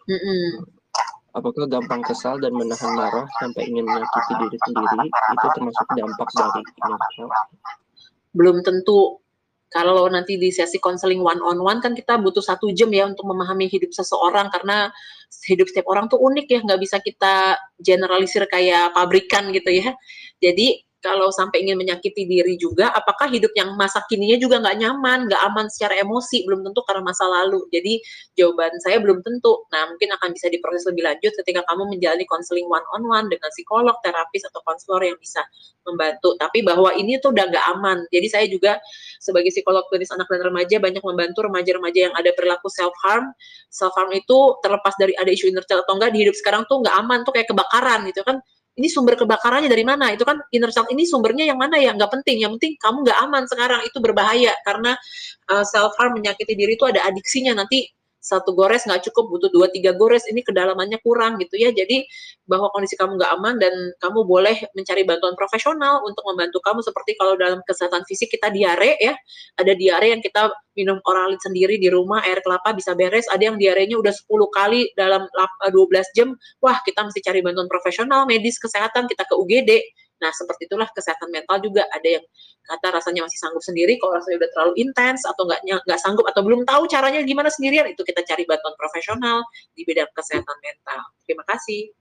[0.03, 0.47] Mm -mm.
[1.33, 6.61] Apakah gampang kesal dan menahan marah sampai ingin menyakiti diri sendiri itu termasuk dampak dari
[6.61, 6.93] ini?
[8.35, 9.22] Belum tentu
[9.73, 13.25] kalau nanti di sesi konseling one on one kan kita butuh satu jam ya untuk
[13.25, 14.93] memahami hidup seseorang karena
[15.49, 19.97] hidup setiap orang tuh unik ya nggak bisa kita generalisir kayak pabrikan gitu ya.
[20.37, 25.27] Jadi kalau sampai ingin menyakiti diri juga, apakah hidup yang masa kininya juga nggak nyaman,
[25.27, 27.67] nggak aman secara emosi, belum tentu karena masa lalu.
[27.75, 27.99] Jadi
[28.39, 29.67] jawaban saya belum tentu.
[29.75, 33.51] Nah mungkin akan bisa diproses lebih lanjut ketika kamu menjalani konseling one on one dengan
[33.51, 35.43] psikolog, terapis atau konselor yang bisa
[35.83, 36.39] membantu.
[36.39, 38.07] Tapi bahwa ini tuh udah nggak aman.
[38.07, 38.79] Jadi saya juga
[39.19, 43.35] sebagai psikolog klinis anak dan remaja banyak membantu remaja-remaja yang ada perilaku self harm.
[43.67, 46.79] Self harm itu terlepas dari ada isu inner child atau enggak di hidup sekarang tuh
[46.79, 48.39] nggak aman tuh kayak kebakaran gitu kan
[48.73, 50.09] ini sumber kebakarannya dari mana?
[50.09, 51.93] Itu kan inner child ini sumbernya yang mana ya?
[51.93, 52.41] Nggak penting.
[52.41, 53.81] Yang penting kamu nggak aman sekarang.
[53.85, 54.97] Itu berbahaya karena
[55.53, 57.53] uh, self harm menyakiti diri itu ada adiksinya.
[57.53, 57.85] Nanti
[58.23, 61.75] satu gores nggak cukup, butuh dua tiga gores, ini kedalamannya kurang gitu ya.
[61.75, 62.07] Jadi
[62.47, 67.19] bahwa kondisi kamu nggak aman dan kamu boleh mencari bantuan profesional untuk membantu kamu seperti
[67.19, 69.11] kalau dalam kesehatan fisik kita diare ya,
[69.59, 73.59] ada diare yang kita minum oralit sendiri di rumah, air kelapa bisa beres, ada yang
[73.59, 76.31] diarenya udah 10 kali dalam 12 jam,
[76.63, 79.71] wah kita mesti cari bantuan profesional, medis, kesehatan, kita ke UGD.
[80.23, 82.23] Nah, seperti itulah kesehatan mental juga ada yang
[82.63, 86.63] kata rasanya masih sanggup sendiri, kalau rasanya udah terlalu intens atau nggak sanggup atau belum
[86.63, 89.43] tahu caranya gimana sendirian, itu kita cari bantuan profesional
[89.75, 90.99] di bidang kesehatan mental.
[91.27, 91.91] Terima kasih.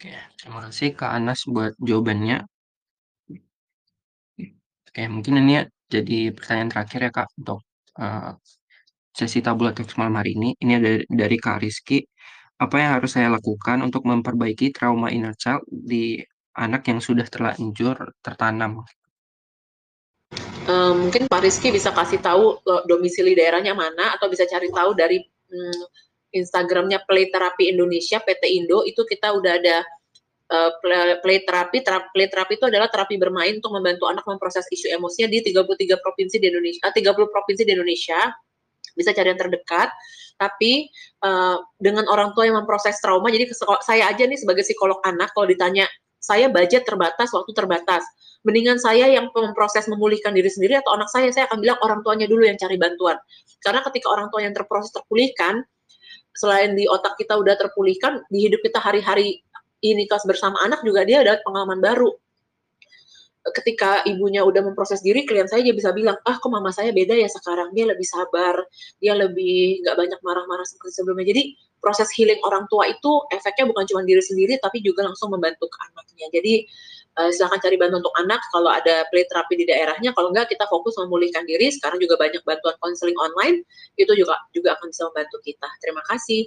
[0.00, 2.42] Oke, terima kasih Kak Anas buat jawabannya.
[4.88, 7.60] Oke, mungkin ini jadi pertanyaan terakhir ya Kak untuk
[8.00, 8.34] uh,
[9.14, 10.56] sesi tabula talks malam hari ini.
[10.58, 12.02] Ini ada dari Kak Rizky.
[12.62, 16.22] Apa yang harus saya lakukan untuk memperbaiki trauma inner child di
[16.54, 18.86] anak yang sudah terlanjur tertanam?
[20.70, 25.18] Uh, mungkin Pak Rizky bisa kasih tahu domisili daerahnya mana atau bisa cari tahu dari
[25.50, 25.82] um,
[26.30, 28.86] Instagramnya Play Therapy Indonesia PT Indo.
[28.86, 29.82] Itu kita udah ada
[30.54, 30.70] uh,
[31.18, 31.82] play terapi
[32.14, 36.38] play terapi itu adalah terapi bermain untuk membantu anak memproses isu emosinya di 33 provinsi
[36.38, 38.22] di Indonesia 30 eh, provinsi di Indonesia.
[38.94, 39.90] Bisa cari yang terdekat
[40.36, 40.88] tapi
[41.24, 43.48] uh, dengan orang tua yang memproses trauma jadi
[43.84, 45.88] saya aja nih sebagai psikolog anak kalau ditanya
[46.22, 48.06] saya budget terbatas waktu terbatas.
[48.46, 52.26] Mendingan saya yang memproses memulihkan diri sendiri atau anak saya saya akan bilang orang tuanya
[52.30, 53.18] dulu yang cari bantuan.
[53.62, 55.62] Karena ketika orang tua yang terproses terpulihkan
[56.34, 59.42] selain di otak kita udah terpulihkan di hidup kita hari-hari
[59.82, 62.10] ini kelas bersama anak juga dia ada pengalaman baru
[63.50, 67.18] ketika ibunya udah memproses diri, klien saya dia bisa bilang, ah kok mama saya beda
[67.18, 68.54] ya sekarang, dia lebih sabar,
[69.02, 71.26] dia lebih nggak banyak marah-marah seperti sebelumnya.
[71.34, 75.66] Jadi proses healing orang tua itu efeknya bukan cuma diri sendiri, tapi juga langsung membantu
[75.66, 76.26] ke anaknya.
[76.30, 76.54] Jadi
[77.18, 80.14] uh, silahkan cari bantuan untuk anak kalau ada play terapi di daerahnya.
[80.14, 81.74] Kalau enggak kita fokus memulihkan diri.
[81.74, 83.66] Sekarang juga banyak bantuan konseling online,
[83.98, 85.68] itu juga juga akan bisa membantu kita.
[85.82, 86.46] Terima kasih.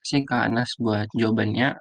[0.00, 1.80] kasih Kak Anas buat jawabannya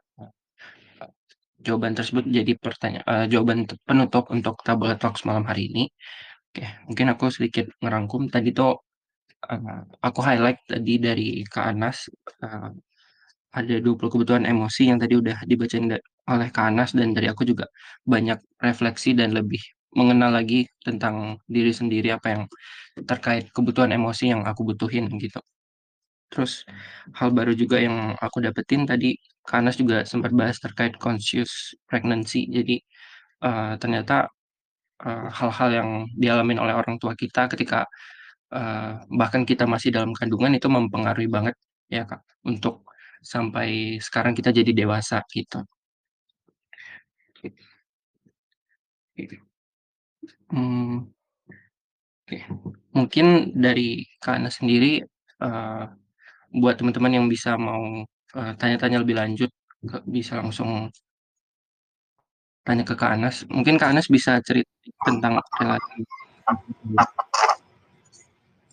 [1.65, 5.83] jawaban tersebut jadi pertanyaan uh, jawaban penutup untuk tabel talks malam hari ini.
[6.53, 8.77] Oke, mungkin aku sedikit ngerangkum tadi tuh
[9.49, 11.97] uh, aku highlight tadi dari Kak Anas
[12.45, 12.69] uh,
[13.53, 15.85] ada 20 kebutuhan emosi yang tadi udah dibacain
[16.33, 17.69] oleh Kak Anas dan dari aku juga
[18.05, 19.61] banyak refleksi dan lebih
[19.93, 22.43] mengenal lagi tentang diri sendiri apa yang
[23.05, 25.39] terkait kebutuhan emosi yang aku butuhin gitu.
[26.33, 26.65] Terus
[27.13, 32.47] hal baru juga yang aku dapetin tadi, Kanas juga sempat bahas terkait conscious pregnancy.
[32.47, 32.79] Jadi
[33.43, 34.31] uh, ternyata
[35.03, 37.83] hal hal-hal yang dialami oleh orang tua kita ketika
[38.55, 41.55] uh, bahkan kita masih dalam kandungan itu mempengaruhi banget
[41.91, 42.87] ya kak untuk
[43.23, 45.59] sampai sekarang kita jadi dewasa gitu.
[50.53, 51.13] Hmm,
[52.23, 52.39] Oke,
[52.95, 55.03] mungkin dari Kana sendiri
[55.43, 55.83] uh,
[56.55, 59.49] buat teman-teman yang bisa mau uh, tanya-tanya lebih lanjut
[60.07, 60.89] bisa langsung
[62.63, 63.43] tanya ke Kak Anas.
[63.51, 64.71] Mungkin Kak Anas bisa cerita
[65.03, 66.07] tentang relasi.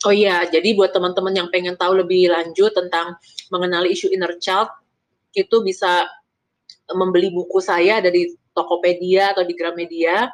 [0.07, 3.21] Oh iya, jadi buat teman-teman yang pengen tahu lebih lanjut tentang
[3.53, 4.73] mengenali isu inner child,
[5.37, 6.09] itu bisa
[6.97, 10.27] membeli buku saya dari Tokopedia atau di Gramedia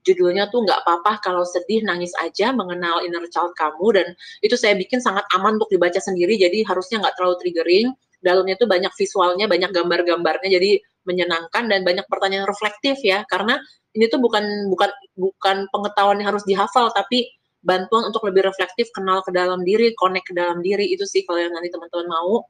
[0.00, 4.06] judulnya tuh nggak apa-apa kalau sedih nangis aja mengenal inner child kamu dan
[4.40, 7.88] itu saya bikin sangat aman untuk dibaca sendiri jadi harusnya nggak terlalu triggering
[8.20, 13.24] dalamnya tuh banyak visualnya banyak gambar-gambarnya jadi menyenangkan dan banyak pertanyaan reflektif ya.
[13.26, 13.56] Karena
[13.96, 19.20] ini tuh bukan bukan bukan pengetahuan yang harus dihafal tapi bantuan untuk lebih reflektif kenal
[19.20, 20.92] ke dalam diri connect ke dalam diri.
[20.92, 22.44] Itu sih kalau yang nanti teman-teman mau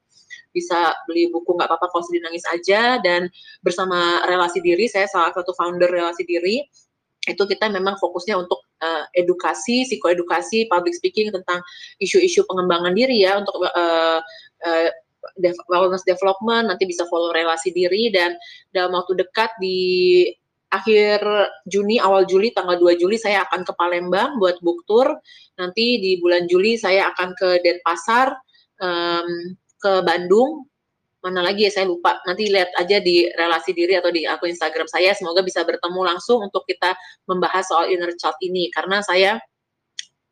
[0.50, 2.98] bisa beli buku nggak apa-apa kalau sedih nangis aja.
[3.02, 3.30] Dan
[3.62, 6.62] bersama relasi diri saya salah satu founder relasi diri
[7.28, 11.60] itu kita memang fokusnya untuk uh, edukasi, psikoedukasi, public speaking tentang
[12.00, 14.20] isu-isu pengembangan diri ya untuk uh,
[14.64, 14.88] uh,
[15.68, 18.34] wellness development, nanti bisa follow relasi diri dan
[18.72, 20.26] dalam waktu dekat di
[20.70, 21.20] akhir
[21.66, 25.18] Juni, awal Juli, tanggal 2 Juli saya akan ke Palembang buat book tour.
[25.58, 28.30] Nanti di bulan Juli saya akan ke Denpasar,
[28.78, 29.28] um,
[29.82, 30.70] ke Bandung,
[31.20, 32.16] mana lagi ya saya lupa.
[32.24, 35.12] Nanti lihat aja di relasi diri atau di akun Instagram saya.
[35.12, 36.96] Semoga bisa bertemu langsung untuk kita
[37.28, 38.72] membahas soal inner child ini.
[38.72, 39.36] Karena saya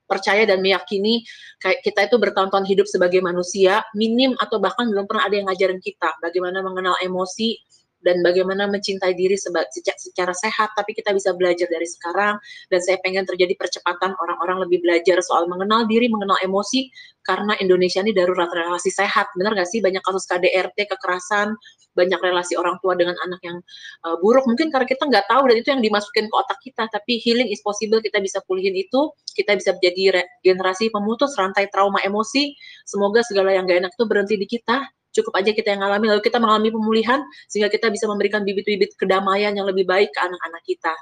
[0.08, 1.22] percaya dan meyakini
[1.60, 5.78] kayak kita itu bertahun-tahun hidup sebagai manusia minim atau bahkan belum pernah ada yang ngajarin
[5.84, 7.60] kita bagaimana mengenal emosi
[8.02, 12.38] dan bagaimana mencintai diri secara sehat, tapi kita bisa belajar dari sekarang,
[12.70, 16.90] dan saya pengen terjadi percepatan orang-orang lebih belajar soal mengenal diri, mengenal emosi,
[17.26, 19.82] karena Indonesia ini darurat relasi sehat, benar nggak sih?
[19.82, 21.52] Banyak kasus KDRT, kekerasan,
[21.98, 23.58] banyak relasi orang tua dengan anak yang
[24.06, 27.18] uh, buruk, mungkin karena kita nggak tahu dan itu yang dimasukin ke otak kita, tapi
[27.18, 32.54] healing is possible, kita bisa pulihin itu, kita bisa menjadi generasi pemutus rantai trauma emosi,
[32.86, 34.86] semoga segala yang gak enak itu berhenti di kita,
[35.18, 39.50] cukup aja kita yang alami lalu kita mengalami pemulihan sehingga kita bisa memberikan bibit-bibit kedamaian
[39.52, 40.94] yang lebih baik ke anak-anak kita.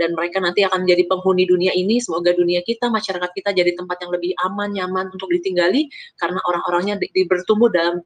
[0.00, 2.00] Dan mereka nanti akan menjadi penghuni dunia ini.
[2.00, 6.96] Semoga dunia kita masyarakat kita jadi tempat yang lebih aman nyaman untuk ditinggali karena orang-orangnya
[6.96, 8.00] di, bertumbuh dalam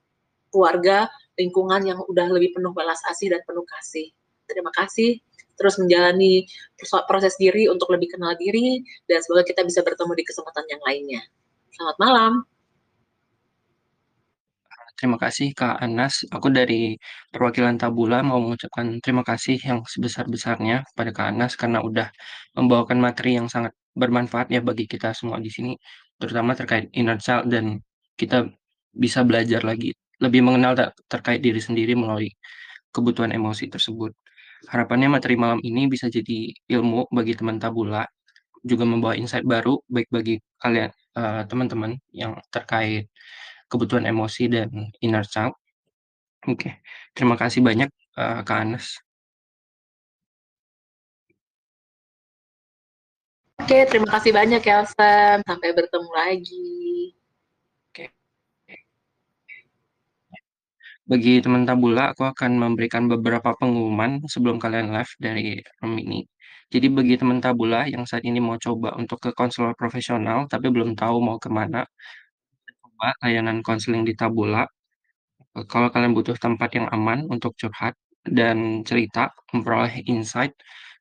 [0.51, 1.07] keluarga
[1.39, 4.11] lingkungan yang udah lebih penuh balas asih dan penuh kasih.
[4.51, 5.23] Terima kasih.
[5.55, 6.51] Terus menjalani
[7.07, 11.23] proses diri untuk lebih kenal diri dan semoga kita bisa bertemu di kesempatan yang lainnya.
[11.79, 12.54] Selamat malam
[14.95, 16.23] Terima kasih Kak Anas.
[16.31, 16.95] Aku dari
[17.35, 22.09] perwakilan Tabula mau mengucapkan terima kasih yang sebesar-besarnya kepada Kak Anas karena udah
[22.55, 25.75] membawakan materi yang sangat bermanfaat ya bagi kita semua di sini,
[26.19, 27.83] terutama terkait inner child dan
[28.15, 28.47] kita
[28.95, 29.91] bisa belajar lagi
[30.23, 30.79] lebih mengenal
[31.11, 32.31] terkait diri sendiri melalui
[32.95, 34.15] kebutuhan emosi tersebut.
[34.71, 38.07] Harapannya materi malam ini bisa jadi ilmu bagi teman Tabula,
[38.65, 43.11] juga membawa insight baru baik bagi kalian uh, teman-teman yang terkait
[43.71, 44.69] kebutuhan emosi dan
[45.01, 45.55] inner child.
[46.45, 46.85] Oke,
[47.17, 47.89] terima kasih banyak,
[48.21, 49.01] uh, Kak Anas.
[53.65, 55.41] Oke, terima kasih banyak ya, Sam.
[55.49, 56.69] Sampai bertemu lagi.
[57.89, 58.13] Oke.
[61.09, 66.29] Bagi teman Tabula, aku akan memberikan beberapa pengumuman sebelum kalian live dari room ini.
[66.69, 70.93] Jadi bagi teman Tabula yang saat ini mau coba untuk ke konselor profesional, tapi belum
[70.93, 71.89] tahu mau ke mana,
[72.95, 74.63] coba layanan konseling di Tabula.
[75.67, 80.55] Kalau kalian butuh tempat yang aman untuk curhat dan cerita, memperoleh insight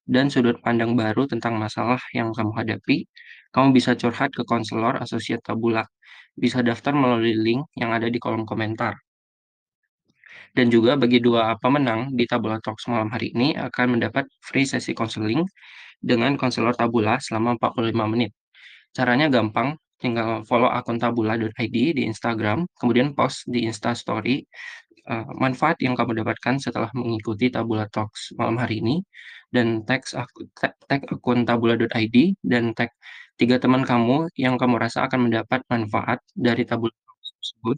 [0.09, 3.05] dan sudut pandang baru tentang masalah yang kamu hadapi,
[3.53, 5.85] kamu bisa curhat ke konselor asosiat Tabula.
[6.33, 8.97] Bisa daftar melalui link yang ada di kolom komentar.
[10.57, 14.97] Dan juga bagi dua pemenang di Tabula Talks malam hari ini akan mendapat free sesi
[14.97, 15.45] konseling
[16.01, 18.33] dengan konselor Tabula selama 45 menit.
[18.93, 24.43] Caranya gampang, tinggal follow akun tabula.id di Instagram, kemudian post di Instastory
[25.07, 28.99] uh, manfaat yang kamu dapatkan setelah mengikuti Tabula Talks malam hari ini,
[29.55, 30.03] dan tag,
[30.59, 32.91] tag, tag akun tabula.id dan tag
[33.39, 37.77] tiga teman kamu yang kamu rasa akan mendapat manfaat dari Tabula Talks tersebut.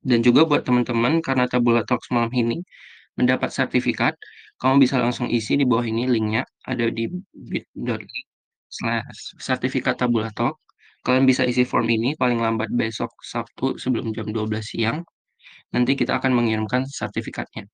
[0.00, 2.64] Dan juga buat teman-teman, karena Tabula Talks malam ini
[3.20, 4.16] mendapat sertifikat,
[4.56, 7.04] kamu bisa langsung isi di bawah ini linknya, ada di
[7.36, 8.20] bit.ly
[8.70, 10.56] slash sertifikat Tabula Talk
[11.04, 14.98] Kalian bisa isi form ini paling lambat besok Sabtu sebelum jam 12 siang.
[15.74, 17.64] Nanti kita akan mengirimkan sertifikatnya.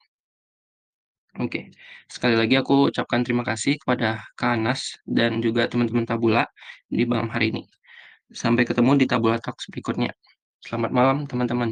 [1.37, 1.68] Oke,
[2.09, 6.49] sekali lagi aku ucapkan terima kasih kepada Kak Anas dan juga teman-teman Tabula
[6.89, 7.62] di malam hari ini.
[8.33, 10.11] Sampai ketemu di Tabula Talks berikutnya.
[10.64, 11.70] Selamat malam teman-teman.